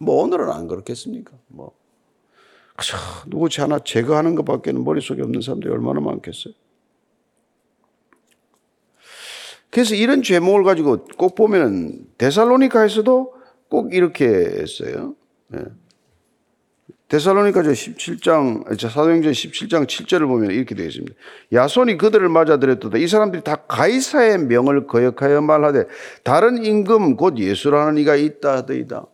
뭐, 0.00 0.22
오늘은 0.22 0.50
안 0.50 0.68
그렇겠습니까? 0.68 1.32
뭐. 1.48 1.74
그저 2.76 2.96
누구지 3.26 3.62
하나 3.62 3.78
제거하는 3.78 4.34
것밖에는 4.34 4.84
머릿속에 4.84 5.22
없는 5.22 5.40
사람들이 5.40 5.72
얼마나 5.72 6.00
많겠어요? 6.00 6.54
그래서 9.70 9.94
이런 9.94 10.22
제목을 10.22 10.62
가지고 10.64 11.06
꼭 11.16 11.34
보면은 11.34 12.06
데살로니카에서도 12.18 13.34
꼭 13.68 13.94
이렇게 13.94 14.26
했어요. 14.26 15.16
네. 15.48 15.60
데살로니가 17.12 17.60
17장, 17.60 18.80
사도행전 18.80 19.32
17장 19.32 19.86
7절을 19.86 20.26
보면 20.26 20.50
이렇게 20.50 20.74
되어 20.74 20.86
있습니다. 20.86 21.14
야손이 21.52 21.98
그들을 21.98 22.26
맞아들였도다. 22.30 22.96
이 22.96 23.06
사람들이 23.06 23.42
다 23.42 23.56
가이사의 23.56 24.38
명을 24.46 24.86
거역하여 24.86 25.42
말하되 25.42 25.84
다른 26.24 26.64
임금 26.64 27.16
곧 27.16 27.36
예수라는 27.36 27.98
이가 27.98 28.16
있다 28.16 28.56
하더이다. 28.56 29.04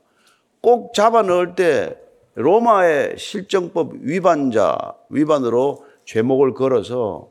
꼭 0.60 0.94
잡아 0.94 1.22
넣을 1.22 1.56
때 1.56 1.98
로마의 2.36 3.16
실정법 3.18 3.94
위반자, 4.02 4.94
위반으로 5.10 5.84
죄목을 6.04 6.54
걸어서, 6.54 7.30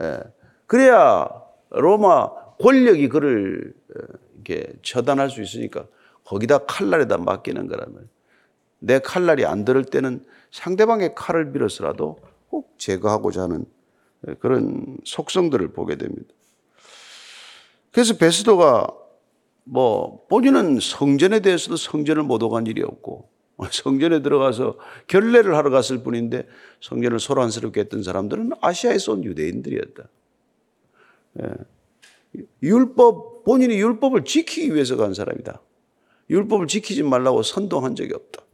예. 0.00 0.20
그래야 0.66 1.28
로마 1.68 2.30
권력이 2.62 3.10
그를 3.10 3.74
어, 3.94 4.00
이렇게 4.36 4.72
처단할 4.80 5.28
수 5.28 5.42
있으니까 5.42 5.84
거기다 6.24 6.60
칼날에다 6.60 7.18
맡기는 7.18 7.66
말이에요. 7.66 8.15
내 8.86 9.00
칼날이 9.00 9.44
안 9.44 9.64
들을 9.64 9.84
때는 9.84 10.24
상대방의 10.52 11.16
칼을 11.16 11.52
빌어서라도 11.52 12.18
꼭 12.48 12.74
제거하고자 12.78 13.42
하는 13.42 13.64
그런 14.38 14.96
속성들을 15.04 15.72
보게 15.72 15.96
됩니다. 15.96 16.32
그래서 17.90 18.16
베스도가 18.16 18.86
뭐 19.64 20.24
본인은 20.28 20.78
성전에 20.80 21.40
대해서도 21.40 21.76
성전을 21.76 22.22
못 22.22 22.42
오간 22.42 22.66
일이 22.68 22.82
없고 22.82 23.28
성전에 23.72 24.22
들어가서 24.22 24.78
결례를 25.08 25.56
하러 25.56 25.70
갔을 25.70 26.04
뿐인데 26.04 26.46
성전을 26.80 27.18
소란스럽게 27.18 27.80
했던 27.80 28.04
사람들은 28.04 28.52
아시아에서 28.60 29.12
온 29.12 29.24
유대인들이었다. 29.24 30.08
예. 31.42 31.48
율법 32.62 33.44
본인이 33.44 33.76
율법을 33.80 34.24
지키기 34.24 34.74
위해서 34.74 34.96
간 34.96 35.12
사람이다. 35.12 35.60
율법을 36.30 36.68
지키지 36.68 37.02
말라고 37.02 37.42
선동한 37.42 37.96
적이 37.96 38.14
없다. 38.14 38.45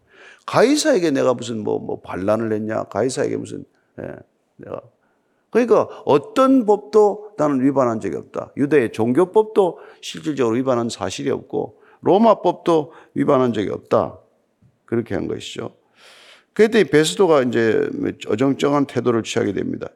가이사에게 0.47 1.11
내가 1.11 1.35
무슨 1.35 1.63
뭐, 1.63 1.79
뭐 1.79 2.01
반란을 2.01 2.53
했냐? 2.53 2.85
가이사에게 2.85 3.37
무슨 3.37 3.65
예, 4.01 4.17
내가 4.57 4.81
그러니까 5.51 5.87
어떤 6.07 6.65
법도 6.65 7.33
나는 7.37 7.63
위반한 7.63 8.01
적이 8.01 8.17
없다. 8.17 8.53
유대의 8.57 8.93
종교법도 8.93 9.79
실질적으로 10.01 10.57
위반한 10.57 10.89
사실이 10.89 11.31
없고 11.31 11.79
로마법도 12.01 12.93
위반한 13.15 13.53
적이 13.53 13.71
없다. 13.71 14.19
그렇게 14.87 15.15
한 15.15 15.29
것이죠. 15.29 15.75
그때 16.55 16.85
베스도가 16.85 17.43
이제 17.43 17.89
어정쩡한 18.29 18.87
태도를 18.87 19.23
취하게 19.23 19.53
됩니다. 19.53 19.89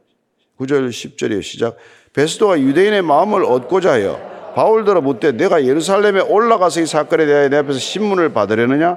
9절 0.58 0.88
10절의 0.88 1.42
시작. 1.42 1.76
베스도가 2.12 2.60
유대인의 2.60 3.02
마음을 3.02 3.44
얻고자 3.44 3.92
하여 3.92 4.52
바울더러 4.54 5.02
묻되 5.02 5.32
내가 5.32 5.64
예루살렘에 5.64 6.20
올라가서 6.20 6.80
이 6.80 6.86
사건에 6.86 7.26
대하여 7.26 7.48
내 7.50 7.58
앞에서 7.58 7.78
신문을 7.78 8.32
받으려느냐? 8.32 8.96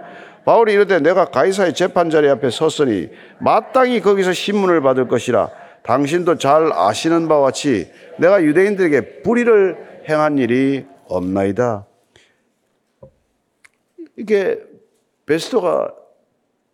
바울이 0.50 0.74
이르되 0.74 1.00
내가 1.00 1.26
가이사의 1.26 1.76
재판 1.76 2.10
자리 2.10 2.28
앞에 2.28 2.50
섰으니 2.50 3.10
마땅히 3.40 4.02
거기서 4.02 4.34
신문을 4.34 4.82
받을 4.82 5.08
것이라 5.08 5.52
당신도 5.84 6.40
잘 6.40 6.72
아시는 6.74 7.28
바와 7.28 7.44
같이 7.44 7.92
내가 8.18 8.42
유대인들에게 8.42 9.22
불의를 9.22 10.06
행한 10.10 10.40
일이 10.40 10.88
없나이다. 11.06 11.86
이게 14.18 14.60
베스토가 15.28 15.94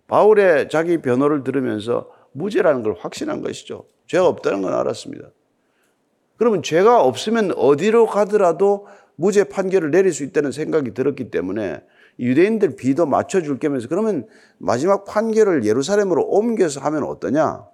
바울의 0.07 0.69
자기 0.69 0.99
변호를 0.99 1.43
들으면서 1.43 2.09
무죄라는 2.31 2.81
걸 2.81 2.95
확신한 2.97 3.41
것이죠. 3.41 3.87
죄가 4.07 4.25
없다는 4.25 4.61
건 4.61 4.73
알았습니다. 4.73 5.31
그러면 6.37 6.63
죄가 6.63 7.03
없으면 7.03 7.51
어디로 7.57 8.05
가더라도 8.05 8.87
무죄 9.17 9.43
판결을 9.43 9.91
내릴 9.91 10.13
수 10.13 10.23
있다는 10.23 10.53
생각이 10.53 10.93
들었기 10.93 11.29
때문에 11.29 11.81
유대인들 12.19 12.75
비도 12.75 13.05
맞춰줄 13.05 13.59
겸해서 13.59 13.87
그러면 13.87 14.27
마지막 14.57 15.05
판결을 15.05 15.65
예루살렘으로 15.65 16.23
옮겨서 16.23 16.79
하면 16.81 17.03
어떠냐? 17.03 17.65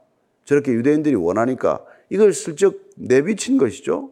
저렇게 0.45 0.71
유대인들이 0.71 1.15
원하니까 1.15 1.83
이걸 2.09 2.33
슬쩍 2.33 2.79
내비친 2.95 3.57
것이죠. 3.57 4.11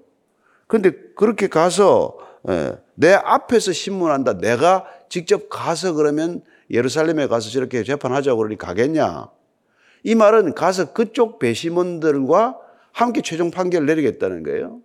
그런데 0.68 0.92
그렇게 1.16 1.48
가서 1.48 2.18
예, 2.48 2.78
내 2.96 3.14
앞에서 3.14 3.74
신문한다. 3.74 4.38
내가 4.38 4.86
직접 5.10 5.50
가서 5.50 5.94
그러면 5.94 6.42
예루살렘에 6.72 7.28
가서 7.28 7.50
저렇게 7.50 7.84
재판하자고 7.84 8.38
그러니 8.38 8.58
가겠냐? 8.58 9.30
이 10.04 10.16
말은 10.16 10.54
가서 10.54 10.94
그쪽 10.94 11.40
배심원들과 11.40 12.58
함께 12.92 13.22
최종 13.22 13.52
판결을 13.52 13.88
내리겠다는 13.88 14.44
거예요. 14.44 14.80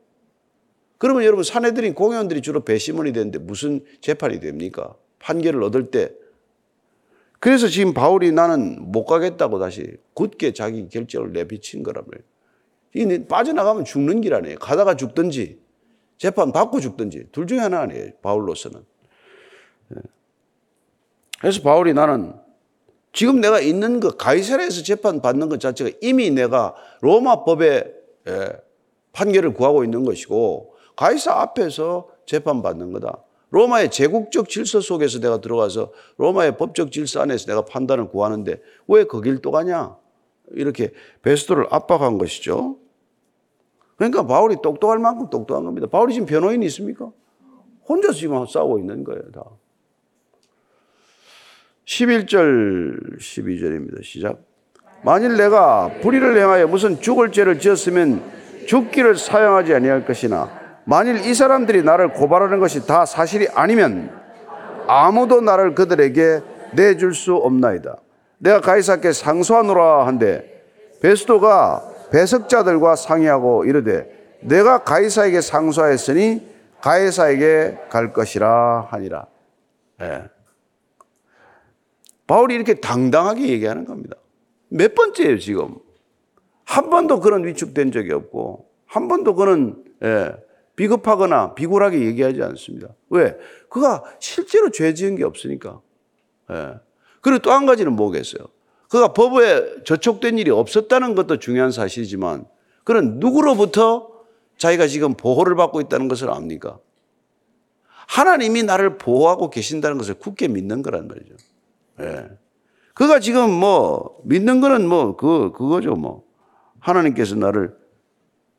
그러면 0.98 1.24
여러분 1.24 1.44
사내들인 1.44 1.94
공회원들이 1.94 2.40
주로 2.40 2.64
배심원이 2.64 3.12
되는데 3.12 3.38
무슨 3.38 3.84
재판이 4.00 4.40
됩니까? 4.40 4.94
판결을 5.24 5.62
얻을 5.62 5.90
때 5.90 6.12
그래서 7.40 7.68
지금 7.68 7.92
바울이 7.92 8.32
나는 8.32 8.76
못 8.92 9.04
가겠다고 9.04 9.58
다시 9.58 9.96
굳게 10.14 10.52
자기 10.52 10.88
결정을 10.88 11.32
내비친 11.32 11.82
거란 11.82 12.04
말이에요. 12.94 13.26
빠져나가면 13.26 13.84
죽는 13.84 14.20
길 14.20 14.34
아니에요. 14.34 14.58
가다가 14.58 14.96
죽든지 14.96 15.58
재판 16.16 16.52
받고 16.52 16.80
죽든지 16.80 17.28
둘 17.32 17.46
중에 17.46 17.58
하나 17.58 17.80
아니에요. 17.80 18.12
바울로서는. 18.22 18.80
예. 19.94 20.00
그래서 21.40 21.60
바울이 21.62 21.92
나는 21.92 22.34
지금 23.12 23.40
내가 23.40 23.60
있는 23.60 24.00
그 24.00 24.16
가이사라에서 24.16 24.82
재판 24.82 25.20
받는 25.20 25.48
것 25.48 25.60
자체가 25.60 25.90
이미 26.00 26.30
내가 26.30 26.74
로마 27.00 27.44
법의 27.44 27.94
예, 28.28 28.52
판결을 29.12 29.54
구하고 29.54 29.84
있는 29.84 30.04
것이고 30.04 30.74
가이사 30.96 31.32
앞에서 31.32 32.08
재판 32.26 32.62
받는 32.62 32.92
거다. 32.92 33.22
로마의 33.54 33.92
제국적 33.92 34.48
질서 34.48 34.80
속에서 34.80 35.20
내가 35.20 35.40
들어가서 35.40 35.92
로마의 36.16 36.56
법적 36.56 36.90
질서 36.90 37.20
안에서 37.20 37.46
내가 37.46 37.64
판단을 37.64 38.08
구하는데 38.08 38.60
왜 38.88 39.04
거길 39.04 39.38
또 39.42 39.52
가냐? 39.52 39.96
이렇게 40.50 40.92
베스도를 41.22 41.68
압박한 41.70 42.18
것이죠. 42.18 42.78
그러니까 43.94 44.26
바울이 44.26 44.56
똑똑할 44.60 44.98
만큼 44.98 45.30
똑똑한 45.30 45.64
겁니다. 45.64 45.86
바울이 45.86 46.14
지금 46.14 46.26
변호인이 46.26 46.66
있습니까? 46.66 47.12
혼자서 47.88 48.14
지금 48.14 48.44
싸우고 48.44 48.80
있는 48.80 49.04
거예요, 49.04 49.22
다. 49.30 49.44
11절, 51.84 53.20
12절입니다. 53.20 54.02
시작. 54.02 54.42
만일 55.04 55.36
내가 55.36 56.00
불의를 56.00 56.36
행하여 56.36 56.66
무슨 56.66 57.00
죽을 57.00 57.30
죄를 57.30 57.60
지었으면 57.60 58.20
죽기를 58.66 59.14
사용하지 59.14 59.74
아니할 59.74 60.04
것이나 60.04 60.63
만일 60.84 61.24
이 61.26 61.34
사람들이 61.34 61.82
나를 61.82 62.12
고발하는 62.12 62.60
것이 62.60 62.86
다 62.86 63.06
사실이 63.06 63.48
아니면 63.54 64.10
아무도 64.86 65.40
나를 65.40 65.74
그들에게 65.74 66.40
내줄 66.74 67.14
수 67.14 67.34
없나이다. 67.34 67.96
내가 68.38 68.60
가이사께 68.60 69.12
상소하노라 69.12 70.06
한데 70.06 70.62
베스도가 71.00 71.82
배석자들과 72.12 72.96
상의하고 72.96 73.64
이르되 73.64 74.38
내가 74.40 74.84
가이사에게 74.84 75.40
상소하였으니 75.40 76.46
가이사에게 76.80 77.78
갈 77.88 78.12
것이라 78.12 78.88
하니라. 78.90 79.26
네. 79.98 80.24
바울이 82.26 82.54
이렇게 82.54 82.74
당당하게 82.74 83.48
얘기하는 83.48 83.84
겁니다. 83.84 84.16
몇 84.68 84.94
번째예요, 84.94 85.38
지금. 85.38 85.76
한 86.64 86.90
번도 86.90 87.20
그런 87.20 87.44
위축된 87.44 87.92
적이 87.92 88.12
없고, 88.12 88.66
한 88.86 89.08
번도 89.08 89.34
그런, 89.34 89.84
예, 90.02 90.34
비겁하거나 90.76 91.54
비굴하게 91.54 92.00
얘기하지 92.00 92.42
않습니다. 92.42 92.88
왜? 93.10 93.36
그가 93.68 94.02
실제로 94.18 94.70
죄 94.70 94.92
지은 94.94 95.16
게 95.16 95.24
없으니까. 95.24 95.80
예. 96.50 96.74
그리고 97.20 97.38
또 97.38 97.50
한 97.52 97.64
가지는 97.66 97.92
뭐겠어요? 97.94 98.46
그가 98.88 99.12
법에 99.12 99.82
저촉된 99.84 100.38
일이 100.38 100.50
없었다는 100.50 101.14
것도 101.14 101.38
중요한 101.38 101.70
사실이지만 101.70 102.46
그는 102.84 103.18
누구로부터 103.18 104.10
자기가 104.58 104.86
지금 104.86 105.14
보호를 105.14 105.56
받고 105.56 105.80
있다는 105.80 106.08
것을 106.08 106.30
압니까? 106.30 106.78
하나님이 108.06 108.62
나를 108.64 108.98
보호하고 108.98 109.50
계신다는 109.50 109.96
것을 109.98 110.14
굳게 110.14 110.48
믿는 110.48 110.82
거란 110.82 111.08
말이죠. 111.08 111.34
예. 112.00 112.28
그가 112.94 113.18
지금 113.18 113.50
뭐 113.50 114.20
믿는 114.24 114.60
거는 114.60 114.86
뭐 114.86 115.16
그, 115.16 115.50
그거죠 115.52 115.94
뭐. 115.94 116.24
하나님께서 116.78 117.34
나를 117.34 117.74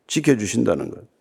지켜주신다는 0.08 0.90
것. 0.90 1.15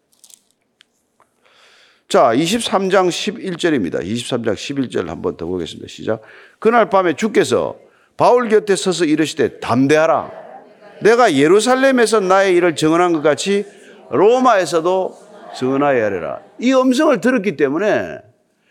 자, 2.09 2.33
23장 2.35 3.09
11절입니다. 3.09 4.03
23장 4.03 4.55
11절 4.55 5.07
한번 5.07 5.37
더 5.37 5.47
보겠습니다. 5.47 5.89
시작. 5.89 6.21
그날 6.59 6.91
밤에 6.91 7.15
주께서 7.15 7.77
바울 8.17 8.49
곁에 8.49 8.77
서서 8.77 9.05
이르시되 9.05 9.59
담대하라. 9.61 10.31
내가 11.03 11.35
예루살렘에서 11.35 12.21
나의 12.21 12.55
일을 12.57 12.77
증언한 12.77 13.13
것 13.13 13.23
같이 13.23 13.67
로마에서도 14.11 15.19
증언하여야 15.57 16.05
하리라. 16.05 16.41
이 16.59 16.73
음성을 16.73 17.21
들었기 17.21 17.57
때문에 17.57 18.19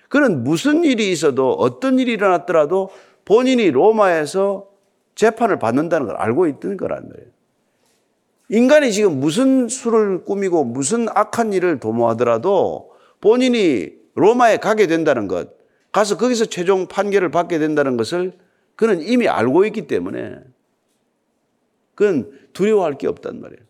그는 0.10 0.44
무슨 0.44 0.84
일이 0.84 1.12
있어도 1.12 1.52
어떤 1.54 2.00
일이 2.00 2.14
일어났더라도 2.14 2.92
본인이 3.26 3.72
로마에서 3.72 4.68
재판을 5.16 5.60
받는다는 5.60 6.08
걸 6.08 6.16
알고 6.18 6.48
있던 6.48 6.78
거란 6.78 7.10
말이에요. 7.10 7.34
인간이 8.50 8.92
지금 8.92 9.20
무슨 9.20 9.68
수를 9.68 10.24
꾸미고 10.24 10.64
무슨 10.64 11.08
악한 11.10 11.54
일을 11.54 11.80
도모하더라도 11.80 12.93
본인이 13.24 13.94
로마에 14.16 14.58
가게 14.58 14.86
된다는 14.86 15.30
것, 15.30 15.52
가서 15.94 16.18
거기서 16.18 16.48
최종 16.48 16.88
판결을 16.88 17.32
받게 17.32 17.58
된다는 17.58 17.96
것을 17.96 18.34
그는 18.76 19.02
이미 19.02 19.30
알고 19.30 19.64
있기 19.68 19.88
때문에 19.88 20.40
그건 21.96 22.38
두려워할 22.52 22.98
게 22.98 23.08
없단 23.08 23.40
말이에요. 23.40 23.62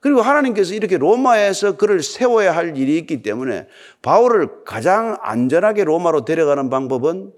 그리고 0.00 0.22
하나님께서 0.22 0.74
이렇게 0.74 0.98
로마에서 0.98 1.76
그를 1.76 2.02
세워야 2.02 2.50
할 2.50 2.76
일이 2.76 2.98
있기 2.98 3.22
때문에 3.22 3.68
바울을 4.02 4.64
가장 4.64 5.16
안전하게 5.20 5.84
로마로 5.84 6.24
데려가는 6.24 6.68
방법은 6.68 7.32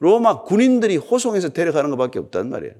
로마 0.00 0.42
군인들이 0.42 0.98
호송해서 0.98 1.50
데려가는 1.50 1.88
것밖에 1.92 2.18
없단 2.18 2.50
말이에요. 2.50 2.74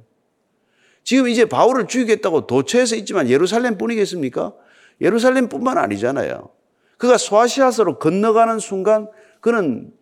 지금 1.05 1.27
이제 1.29 1.47
바울을 1.47 1.87
죽이겠다고 1.87 2.47
도처에서 2.47 2.97
있지만 2.97 3.31
예루살렘 3.31 3.79
뿐이겠습니까? 3.79 4.53
예루살렘 5.01 5.49
뿐만 5.49 5.79
아니잖아요. 5.79 6.51
그가 6.97 7.17
소아시아스로 7.19 7.99
건너가는 7.99 8.59
순간 8.59 9.09
그는 9.41 9.93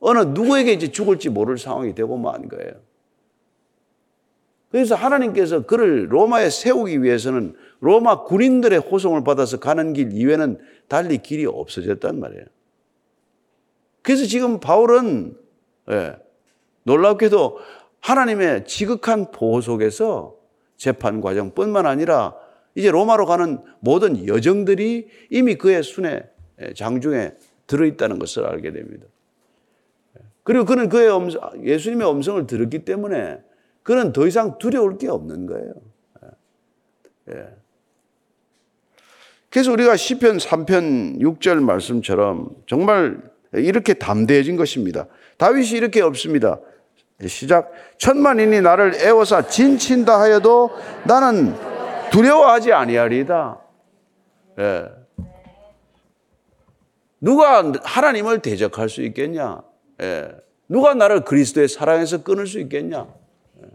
어느 0.00 0.18
누구에게 0.18 0.72
이제 0.72 0.90
죽을지 0.90 1.28
모를 1.28 1.58
상황이 1.58 1.94
되고 1.94 2.16
만 2.16 2.48
거예요. 2.48 2.72
그래서 4.70 4.94
하나님께서 4.94 5.66
그를 5.66 6.10
로마에 6.10 6.48
세우기 6.50 7.02
위해서는 7.02 7.54
로마 7.80 8.24
군인들의 8.24 8.78
호송을 8.78 9.22
받아서 9.22 9.60
가는 9.60 9.92
길 9.92 10.12
이외에는 10.12 10.58
달리 10.88 11.18
길이 11.18 11.46
없어졌단 11.46 12.18
말이에요. 12.18 12.44
그래서 14.00 14.24
지금 14.24 14.60
바울은 14.60 15.36
예, 15.90 16.16
놀랍게도 16.84 17.58
하나님의 18.00 18.64
지극한 18.64 19.30
보호 19.30 19.60
속에서 19.60 20.36
재판 20.76 21.20
과정뿐만 21.20 21.86
아니라 21.86 22.34
이제 22.74 22.90
로마로 22.90 23.26
가는 23.26 23.58
모든 23.80 24.26
여정들이 24.26 25.08
이미 25.30 25.56
그의 25.56 25.82
순회 25.82 26.28
장중에 26.74 27.32
들어있다는 27.66 28.18
것을 28.18 28.44
알게 28.46 28.72
됩니다. 28.72 29.06
그리고 30.42 30.64
그는 30.64 30.88
그의 30.88 31.14
음성, 31.14 31.40
예수님의 31.64 32.10
음성을 32.10 32.46
들었기 32.46 32.84
때문에 32.84 33.38
그는 33.82 34.12
더 34.12 34.26
이상 34.26 34.58
두려울 34.58 34.98
게 34.98 35.08
없는 35.08 35.46
거예요. 35.46 35.74
예. 37.30 37.46
그래서 39.50 39.70
우리가 39.70 39.96
시편 39.96 40.38
3편 40.38 41.20
6절 41.20 41.62
말씀처럼 41.62 42.50
정말 42.66 43.20
이렇게 43.52 43.94
담대해진 43.94 44.56
것입니다. 44.56 45.06
다윗이 45.36 45.72
이렇게 45.72 46.00
없습니다. 46.00 46.58
시작. 47.26 47.70
천만인이 47.98 48.62
나를 48.62 48.94
애워서 48.94 49.46
진친다 49.46 50.18
하여도 50.18 50.70
나는 51.06 51.54
두려워하지 52.12 52.72
아니하리다. 52.72 53.60
예. 54.58 54.84
누가 57.20 57.72
하나님을 57.82 58.40
대적할 58.40 58.88
수 58.88 59.02
있겠냐? 59.02 59.62
예. 60.02 60.30
누가 60.68 60.94
나를 60.94 61.24
그리스도의 61.24 61.68
사랑에서 61.68 62.22
끊을 62.22 62.46
수 62.46 62.60
있겠냐? 62.60 63.08
예. 63.62 63.68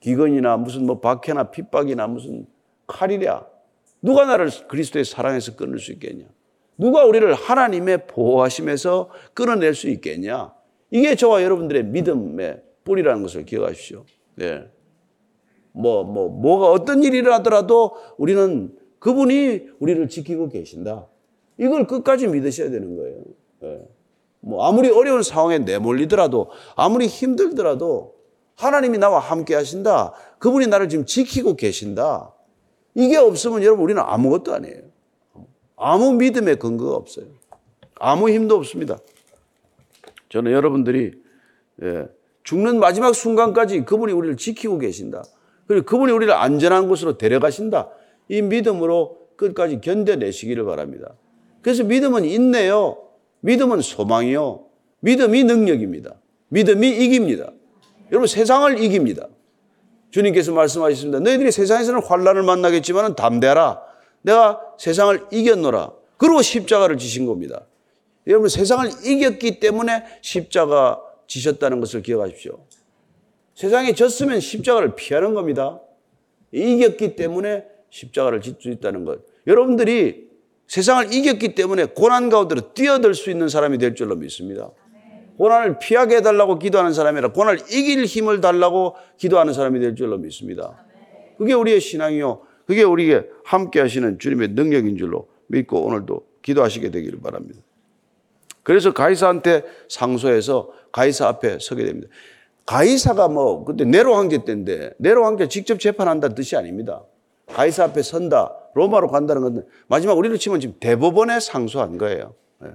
기근이나 0.00 0.56
무슨 0.56 0.86
뭐 0.86 1.00
박해나 1.00 1.50
핍박이나 1.50 2.06
무슨 2.06 2.46
칼이랴. 2.86 3.46
누가 4.02 4.24
나를 4.24 4.48
그리스도의 4.68 5.04
사랑에서 5.04 5.56
끊을 5.56 5.78
수 5.78 5.92
있겠냐? 5.92 6.24
누가 6.78 7.04
우리를 7.04 7.32
하나님의 7.34 8.06
보호하심에서 8.06 9.10
끊어낼 9.34 9.74
수 9.74 9.88
있겠냐? 9.90 10.54
이게 10.90 11.14
저와 11.14 11.42
여러분들의 11.42 11.84
믿음의 11.84 12.62
뿌리라는 12.84 13.22
것을 13.22 13.44
기억하십시오. 13.44 14.04
네. 14.36 14.66
뭐, 15.72 16.04
뭐, 16.04 16.28
뭐가 16.28 16.70
어떤 16.70 17.02
일이 17.02 17.18
일어나더라도 17.18 17.96
우리는 18.18 18.76
그분이 18.98 19.68
우리를 19.78 20.08
지키고 20.08 20.48
계신다. 20.48 21.06
이걸 21.58 21.86
끝까지 21.86 22.26
믿으셔야 22.28 22.70
되는 22.70 22.96
거예요. 22.96 23.18
네. 23.60 23.88
뭐, 24.40 24.66
아무리 24.66 24.90
어려운 24.90 25.22
상황에 25.22 25.58
내몰리더라도, 25.58 26.50
아무리 26.74 27.06
힘들더라도, 27.06 28.14
하나님이 28.56 28.98
나와 28.98 29.18
함께 29.18 29.54
하신다. 29.54 30.12
그분이 30.38 30.66
나를 30.66 30.88
지금 30.88 31.06
지키고 31.06 31.56
계신다. 31.56 32.34
이게 32.94 33.16
없으면 33.16 33.62
여러분, 33.62 33.84
우리는 33.84 34.02
아무것도 34.02 34.54
아니에요. 34.54 34.82
아무 35.76 36.12
믿음의 36.12 36.56
근거가 36.56 36.96
없어요. 36.96 37.26
아무 37.94 38.28
힘도 38.30 38.56
없습니다. 38.56 38.98
저는 40.28 40.52
여러분들이 40.52 41.12
예, 41.82 42.08
죽는 42.44 42.78
마지막 42.78 43.14
순간까지 43.14 43.84
그분이 43.84 44.12
우리를 44.12 44.36
지키고 44.36 44.78
계신다. 44.78 45.22
그리고 45.70 45.86
그분이 45.86 46.10
우리를 46.10 46.34
안전한 46.34 46.88
곳으로 46.88 47.16
데려가신다. 47.16 47.90
이 48.28 48.42
믿음으로 48.42 49.18
끝까지 49.36 49.80
견뎌내시기를 49.80 50.64
바랍니다. 50.64 51.14
그래서 51.62 51.84
믿음은 51.84 52.24
인내요. 52.24 53.00
믿음은 53.38 53.80
소망이요. 53.80 54.64
믿음이 54.98 55.44
능력입니다. 55.44 56.16
믿음이 56.48 56.88
이깁니다. 56.88 57.52
여러분 58.10 58.26
세상을 58.26 58.82
이깁니다. 58.82 59.28
주님께서 60.10 60.52
말씀하셨습니다. 60.52 61.20
너희들이 61.20 61.52
세상에서는 61.52 62.02
환란을 62.02 62.42
만나겠지만 62.42 63.14
담대하라. 63.14 63.80
내가 64.22 64.60
세상을 64.76 65.26
이겼노라. 65.30 65.92
그리고 66.16 66.42
십자가를 66.42 66.98
지신 66.98 67.26
겁니다. 67.26 67.64
여러분 68.26 68.48
세상을 68.48 68.90
이겼기 69.04 69.60
때문에 69.60 70.02
십자가 70.20 71.00
지셨다는 71.28 71.78
것을 71.78 72.02
기억하십시오. 72.02 72.58
세상에 73.60 73.92
졌으면 73.92 74.40
십자가를 74.40 74.94
피하는 74.94 75.34
겁니다. 75.34 75.82
이겼기 76.50 77.14
때문에 77.14 77.66
십자가를 77.90 78.40
질 78.40 78.56
수 78.58 78.70
있다는 78.70 79.04
것. 79.04 79.20
여러분들이 79.46 80.30
세상을 80.66 81.12
이겼기 81.12 81.54
때문에 81.54 81.84
고난 81.94 82.30
가운데로 82.30 82.72
뛰어들 82.72 83.12
수 83.12 83.28
있는 83.28 83.50
사람이 83.50 83.76
될 83.76 83.94
줄로 83.94 84.16
믿습니다. 84.16 84.70
고난을 85.36 85.78
피하게 85.78 86.16
해달라고 86.16 86.58
기도하는 86.58 86.94
사람이 86.94 87.18
아니라 87.18 87.32
고난을 87.34 87.58
이길 87.70 88.06
힘을 88.06 88.40
달라고 88.40 88.96
기도하는 89.18 89.52
사람이 89.52 89.78
될 89.78 89.94
줄로 89.94 90.16
믿습니다. 90.16 90.82
그게 91.36 91.52
우리의 91.52 91.80
신앙이요. 91.80 92.40
그게 92.64 92.82
우리에게 92.82 93.28
함께 93.44 93.80
하시는 93.80 94.18
주님의 94.18 94.48
능력인 94.52 94.96
줄로 94.96 95.28
믿고 95.48 95.82
오늘도 95.82 96.26
기도하시게 96.40 96.90
되기를 96.92 97.20
바랍니다. 97.20 97.60
그래서 98.62 98.94
가이사한테 98.94 99.64
상소해서 99.90 100.72
가이사 100.92 101.28
앞에 101.28 101.58
서게 101.60 101.84
됩니다. 101.84 102.08
가이사가 102.70 103.26
뭐 103.26 103.64
그때 103.64 103.84
네로 103.84 104.14
황제 104.14 104.44
때인데 104.44 104.92
네로 104.98 105.24
황제 105.24 105.48
직접 105.48 105.80
재판한다는 105.80 106.36
뜻이 106.36 106.54
아닙니다. 106.54 107.02
가이사 107.48 107.86
앞에 107.86 108.00
선다, 108.00 108.54
로마로 108.74 109.08
간다는 109.08 109.42
건 109.42 109.66
마지막 109.88 110.16
우리로 110.16 110.36
치면 110.36 110.60
지금 110.60 110.76
대법원에 110.78 111.40
상소한 111.40 111.98
거예요. 111.98 112.34
예. 112.64 112.68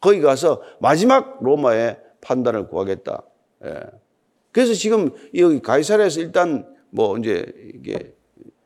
거기 0.00 0.20
가서 0.20 0.62
마지막 0.78 1.42
로마의 1.42 1.98
판단을 2.20 2.68
구하겠다. 2.68 3.24
예. 3.64 3.80
그래서 4.52 4.72
지금 4.72 5.10
여기 5.36 5.60
가이사에서 5.60 6.20
일단 6.20 6.72
뭐 6.90 7.18
이제 7.18 7.52
이게 7.74 8.14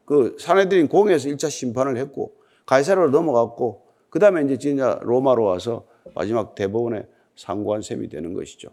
그 0.05 0.37
사내들인 0.39 0.89
공에서 0.89 1.31
1차 1.31 1.49
심판을 1.49 1.97
했고 1.97 2.35
가이사로 2.67 3.09
넘어갔고 3.09 3.87
그 4.11 4.19
다음에 4.19 4.43
이제 4.43 4.59
진짜 4.59 4.99
로마로 5.01 5.45
와서 5.45 5.87
마지막 6.15 6.55
대법원에 6.55 7.07
상고한 7.37 7.81
셈이 7.81 8.11
되는 8.11 8.35
것이죠. 8.35 8.69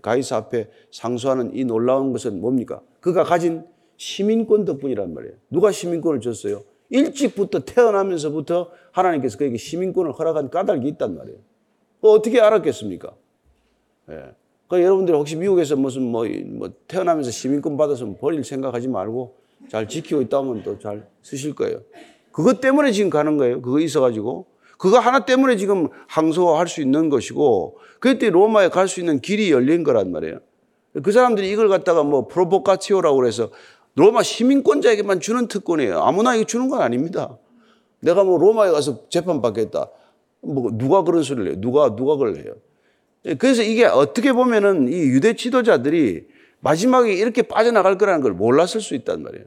가이사 0.00 0.36
앞에 0.36 0.70
상소하는 0.90 1.54
이 1.54 1.64
놀라운 1.64 2.12
것은 2.12 2.40
뭡니까? 2.40 2.80
그가 3.00 3.24
가진 3.24 3.64
시민권 3.96 4.64
덕분이란 4.64 5.14
말이에요. 5.14 5.34
누가 5.50 5.70
시민권을 5.70 6.20
줬어요? 6.20 6.62
일찍부터 6.90 7.60
태어나면서부터 7.60 8.70
하나님께서 8.90 9.38
그에게 9.38 9.56
시민권을 9.56 10.12
허락한 10.12 10.50
까닭이 10.50 10.88
있단 10.88 11.16
말이에요. 11.16 11.38
어떻게 12.02 12.40
알았겠습니까? 12.40 13.14
예. 14.10 14.34
그 14.68 14.82
여러분들 14.82 15.14
혹시 15.14 15.36
미국에서 15.36 15.76
무슨 15.76 16.02
뭐, 16.02 16.26
뭐 16.46 16.70
태어나면서 16.88 17.30
시민권 17.30 17.76
받아서 17.76 18.14
버릴 18.18 18.42
생각하지 18.42 18.88
말고 18.88 19.36
잘 19.68 19.86
지키고 19.88 20.22
있다면 20.22 20.62
또 20.62 20.78
잘 20.78 21.06
쓰실 21.22 21.54
거예요. 21.54 21.82
그것 22.32 22.60
때문에 22.60 22.92
지금 22.92 23.10
가는 23.10 23.36
거예요. 23.36 23.60
그거 23.60 23.78
있어가지고. 23.80 24.46
그거 24.82 24.98
하나 24.98 25.24
때문에 25.24 25.54
지금 25.54 25.86
항소할 26.08 26.66
수 26.66 26.80
있는 26.80 27.08
것이고, 27.08 27.78
그때 28.00 28.30
로마에 28.30 28.68
갈 28.68 28.88
수 28.88 28.98
있는 28.98 29.20
길이 29.20 29.52
열린 29.52 29.84
거란 29.84 30.10
말이에요. 30.10 30.40
그 31.04 31.12
사람들이 31.12 31.48
이걸 31.52 31.68
갖다가 31.68 32.02
뭐 32.02 32.26
프로보카티오라고 32.26 33.16
그래서 33.16 33.50
로마 33.94 34.24
시민권자에게만 34.24 35.20
주는 35.20 35.46
특권이에요. 35.46 36.00
아무나 36.00 36.34
이게 36.34 36.44
주는 36.44 36.68
건 36.68 36.80
아닙니다. 36.80 37.38
내가 38.00 38.24
뭐 38.24 38.38
로마에 38.38 38.72
가서 38.72 39.08
재판받겠다. 39.08 39.88
뭐 40.40 40.72
누가 40.72 41.04
그런 41.04 41.22
소리를 41.22 41.52
해요? 41.52 41.60
누가, 41.60 41.94
누가 41.94 42.16
그걸 42.16 42.38
해요? 42.38 43.36
그래서 43.38 43.62
이게 43.62 43.84
어떻게 43.84 44.32
보면은 44.32 44.88
이 44.88 44.96
유대 44.96 45.34
지도자들이 45.36 46.26
마지막에 46.58 47.12
이렇게 47.12 47.42
빠져나갈 47.42 47.98
거라는 47.98 48.20
걸 48.20 48.32
몰랐을 48.32 48.80
수 48.80 48.96
있단 48.96 49.22
말이에요. 49.22 49.44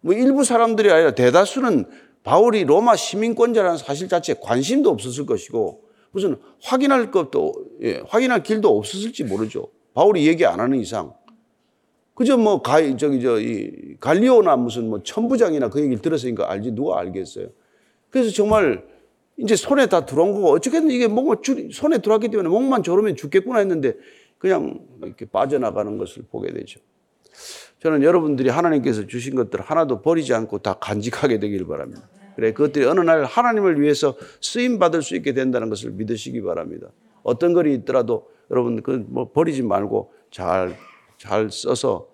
뭐 0.00 0.14
일부 0.14 0.44
사람들이 0.44 0.92
아니라 0.92 1.10
대다수는 1.10 1.86
바울이 2.22 2.64
로마 2.64 2.96
시민권자라는 2.96 3.78
사실 3.78 4.08
자체에 4.08 4.36
관심도 4.40 4.90
없었을 4.90 5.26
것이고 5.26 5.82
무슨 6.12 6.36
확인할 6.62 7.10
것도 7.10 7.52
예, 7.82 8.02
확인할 8.06 8.42
길도 8.42 8.68
없었을지 8.76 9.24
모르죠. 9.24 9.68
바울이 9.94 10.26
얘기 10.26 10.44
안 10.46 10.60
하는 10.60 10.78
이상. 10.78 11.14
그저 12.14 12.36
뭐 12.36 12.60
가, 12.62 12.80
저기 12.96 13.20
저 13.20 13.40
이 13.40 13.96
갈리오나 13.98 14.56
무슨 14.56 14.88
뭐 14.88 15.02
천부장이나 15.02 15.70
그 15.70 15.80
얘기를 15.80 16.02
들었으니까 16.02 16.50
알지 16.50 16.72
누가 16.72 16.98
알겠어요. 17.00 17.48
그래서 18.10 18.30
정말 18.30 18.84
이제 19.38 19.56
손에 19.56 19.86
다 19.86 20.04
들어온 20.04 20.32
거고 20.32 20.50
어떻게든 20.50 20.90
이게 20.90 21.08
뭔가 21.08 21.40
손에 21.72 21.98
들어왔기 21.98 22.28
때문에 22.28 22.48
목만 22.48 22.82
조르면 22.82 23.16
죽겠구나 23.16 23.60
했는데 23.60 23.94
그냥 24.38 24.80
이렇게 25.02 25.24
빠져나가는 25.24 25.96
것을 25.96 26.24
보게 26.30 26.52
되죠. 26.52 26.80
저는 27.82 28.04
여러분들이 28.04 28.48
하나님께서 28.48 29.08
주신 29.08 29.34
것들 29.34 29.60
하나도 29.60 30.02
버리지 30.02 30.32
않고 30.34 30.58
다 30.58 30.74
간직하게 30.74 31.40
되길 31.40 31.66
바랍니다. 31.66 32.08
그래, 32.36 32.52
그것들이 32.52 32.84
어느 32.84 33.00
날 33.00 33.24
하나님을 33.24 33.80
위해서 33.80 34.14
쓰임 34.40 34.78
받을 34.78 35.02
수 35.02 35.16
있게 35.16 35.34
된다는 35.34 35.68
것을 35.68 35.90
믿으시기 35.90 36.42
바랍니다. 36.42 36.86
어떤 37.24 37.52
글이 37.52 37.74
있더라도 37.74 38.28
여러분 38.52 38.82
그 38.82 39.04
뭐 39.08 39.32
버리지 39.32 39.62
말고 39.62 40.12
잘, 40.30 40.76
잘 41.18 41.50
써서 41.50 42.06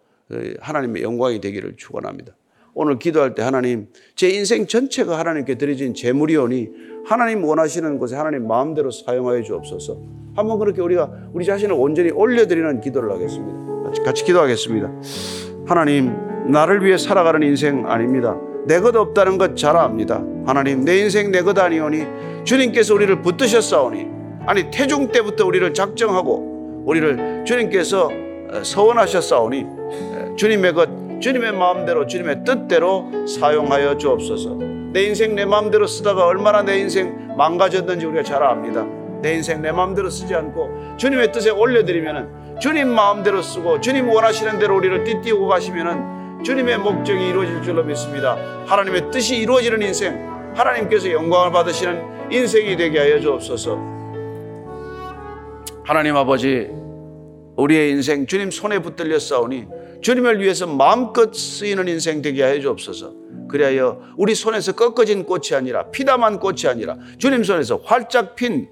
하나님의 0.61 1.03
영광이 1.03 1.43
되기를 1.43 1.77
축원합니다. 1.77 2.35
오늘 2.73 2.99
기도할 2.99 3.35
때 3.35 3.43
하나님 3.43 3.89
제 4.15 4.31
인생 4.31 4.67
전체가 4.67 5.19
하나님께 5.19 5.57
드려진 5.59 5.93
재물이오니 5.93 6.69
하나님 7.05 7.45
원하시는 7.45 7.99
곳에 7.99 8.17
하나님 8.17 8.49
마음대로 8.49 8.91
사용하여 8.91 9.43
주옵소서. 9.43 10.01
한번 10.35 10.59
그렇게 10.59 10.81
우리가 10.81 11.29
우리 11.35 11.45
자신을 11.45 11.75
온전히 11.77 12.11
올려드리는 12.11 12.81
기도를 12.81 13.11
하겠습니다. 13.13 13.83
같이, 13.85 14.03
같이 14.03 14.25
기도하겠습니다. 14.25 15.48
하나님 15.69 16.17
나를 16.51 16.85
위해 16.85 16.97
살아가는 16.97 17.43
인생 17.47 17.87
아닙니다. 17.87 18.37
내 18.67 18.81
것 18.81 18.95
없다는 18.97 19.39
것 19.39 19.55
잘 19.57 19.77
압니다. 19.77 20.23
하나님 20.47 20.85
내 20.85 20.99
인생 20.99 21.31
내 21.31 21.43
것 21.43 21.59
아니오니 21.59 22.45
주님께서 22.45 22.95
우리를 22.95 23.21
붙드셨사오니 23.23 24.07
아니 24.47 24.71
태중 24.71 25.13
때부터 25.13 25.47
우리를 25.47 25.75
작정하고 25.75 26.83
우리를 26.87 27.45
주님께서 27.45 28.07
어, 28.51 28.63
서원하셨사오니 28.63 29.59
에, 29.61 30.37
주님의 30.37 30.73
것 30.73 30.89
주님의 31.21 31.53
마음대로 31.53 32.07
주님의 32.07 32.45
뜻대로 32.45 33.11
사용하여 33.27 33.99
주옵소서. 33.99 34.57
내 34.93 35.03
인생 35.03 35.35
내 35.35 35.45
마음대로 35.45 35.87
쓰다가 35.87 36.25
얼마나 36.27 36.63
내 36.63 36.79
인생 36.79 37.35
망가졌는지 37.37 38.07
우리가 38.07 38.23
잘 38.23 38.43
압니다. 38.43 38.87
내 39.21 39.35
인생 39.35 39.61
내 39.61 39.73
마음대로 39.73 40.09
쓰지 40.09 40.35
않고 40.35 40.97
주님의 40.97 41.33
뜻에 41.33 41.51
올려드리면은 41.51 42.48
주님 42.61 42.89
마음대로 42.89 43.41
쓰고 43.41 43.81
주님 43.81 44.09
원하시는 44.09 44.59
대로 44.59 44.77
우리를 44.77 45.05
띠띠우고 45.05 45.47
가시면은 45.47 46.43
주님의 46.45 46.79
목적이 46.79 47.29
이루어질 47.29 47.63
줄로 47.63 47.85
믿습니다. 47.85 48.37
하나님의 48.67 49.11
뜻이 49.11 49.37
이루어지는 49.37 49.83
인생, 49.83 50.53
하나님께서 50.55 51.11
영광을 51.13 51.53
받으시는 51.53 52.33
인생이 52.33 52.77
되게 52.77 52.99
하여 52.99 53.21
주옵소서. 53.21 53.79
하나님 55.85 56.17
아버지, 56.17 56.69
우리의 57.57 57.91
인생 57.91 58.27
주님 58.27 58.51
손에 58.51 58.81
붙들려 58.81 59.19
싸우니 59.19 59.67
주님을 60.01 60.41
위해서 60.41 60.67
마음껏 60.67 61.33
쓰이는 61.35 61.87
인생 61.89 62.23
되게 62.23 62.43
하여 62.43 62.61
주옵소서. 62.61 63.13
그리하여 63.49 64.01
우리 64.17 64.35
손에서 64.35 64.73
꺾어진 64.73 65.25
꽃이 65.25 65.55
아니라 65.55 65.91
피담한 65.91 66.39
꽃이 66.39 66.67
아니라 66.69 66.97
주님 67.19 67.45
손에서 67.45 67.81
활짝 67.83 68.35
핀 68.37 68.69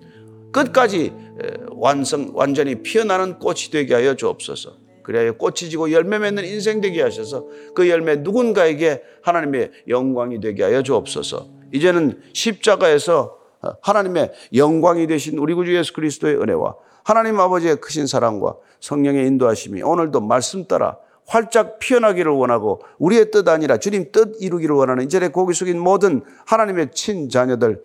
끝까지 0.57 1.05
에, 1.05 1.51
완성 1.71 2.31
완전히 2.35 2.83
피어나는 2.83 3.39
꽃이 3.39 3.69
되게 3.71 3.95
하여 3.95 4.15
주옵소서. 4.15 4.87
그래야 5.03 5.31
꽃이 5.33 5.71
지고 5.71 5.93
열매 5.93 6.19
맺는 6.19 6.45
인생 6.45 6.81
되게 6.81 7.03
하셔서 7.03 7.47
그 7.75 7.89
열매 7.89 8.17
누군가에게 8.17 9.03
하나님의 9.23 9.71
영광이 9.87 10.41
되게 10.41 10.65
하여 10.65 10.83
주옵소서. 10.83 11.49
이제는 11.73 12.21
십자가에서 12.33 13.37
하나님의 13.83 14.33
영광이 14.55 15.07
되신 15.07 15.39
우리 15.39 15.55
구주 15.55 15.77
예수 15.77 15.93
그리스도의 15.93 16.41
은혜와 16.41 16.75
하나님 17.05 17.39
아버지의 17.39 17.77
크신 17.77 18.07
사랑과 18.07 18.57
성령의 18.81 19.27
인도하심이 19.27 19.83
오늘도 19.83 20.21
말씀 20.21 20.67
따라 20.67 20.99
활짝 21.27 21.79
피어나기를 21.79 22.33
원하고 22.33 22.81
우리의 22.99 23.31
뜻 23.31 23.49
아니라 23.49 23.79
주님 23.79 24.11
뜻 24.13 24.37
이루기를 24.41 24.75
원하는 24.75 25.05
이전에 25.05 25.29
고기 25.29 25.55
숙인 25.55 25.79
모든 25.79 26.23
하나님의 26.47 26.91
친자녀들 26.93 27.83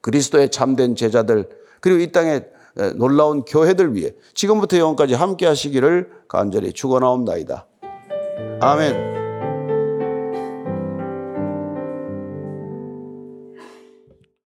그리스도의 0.00 0.50
참된 0.50 0.94
제자들 0.94 1.48
그리고 1.82 2.00
이 2.00 2.10
땅에 2.10 2.40
놀라운 2.96 3.44
교회들 3.44 3.94
위해 3.94 4.12
지금부터 4.32 4.78
영원까지 4.78 5.12
함께 5.12 5.46
하시기를 5.46 6.08
간절히 6.26 6.72
축원하옵나이다. 6.72 7.66
아멘. 8.60 9.21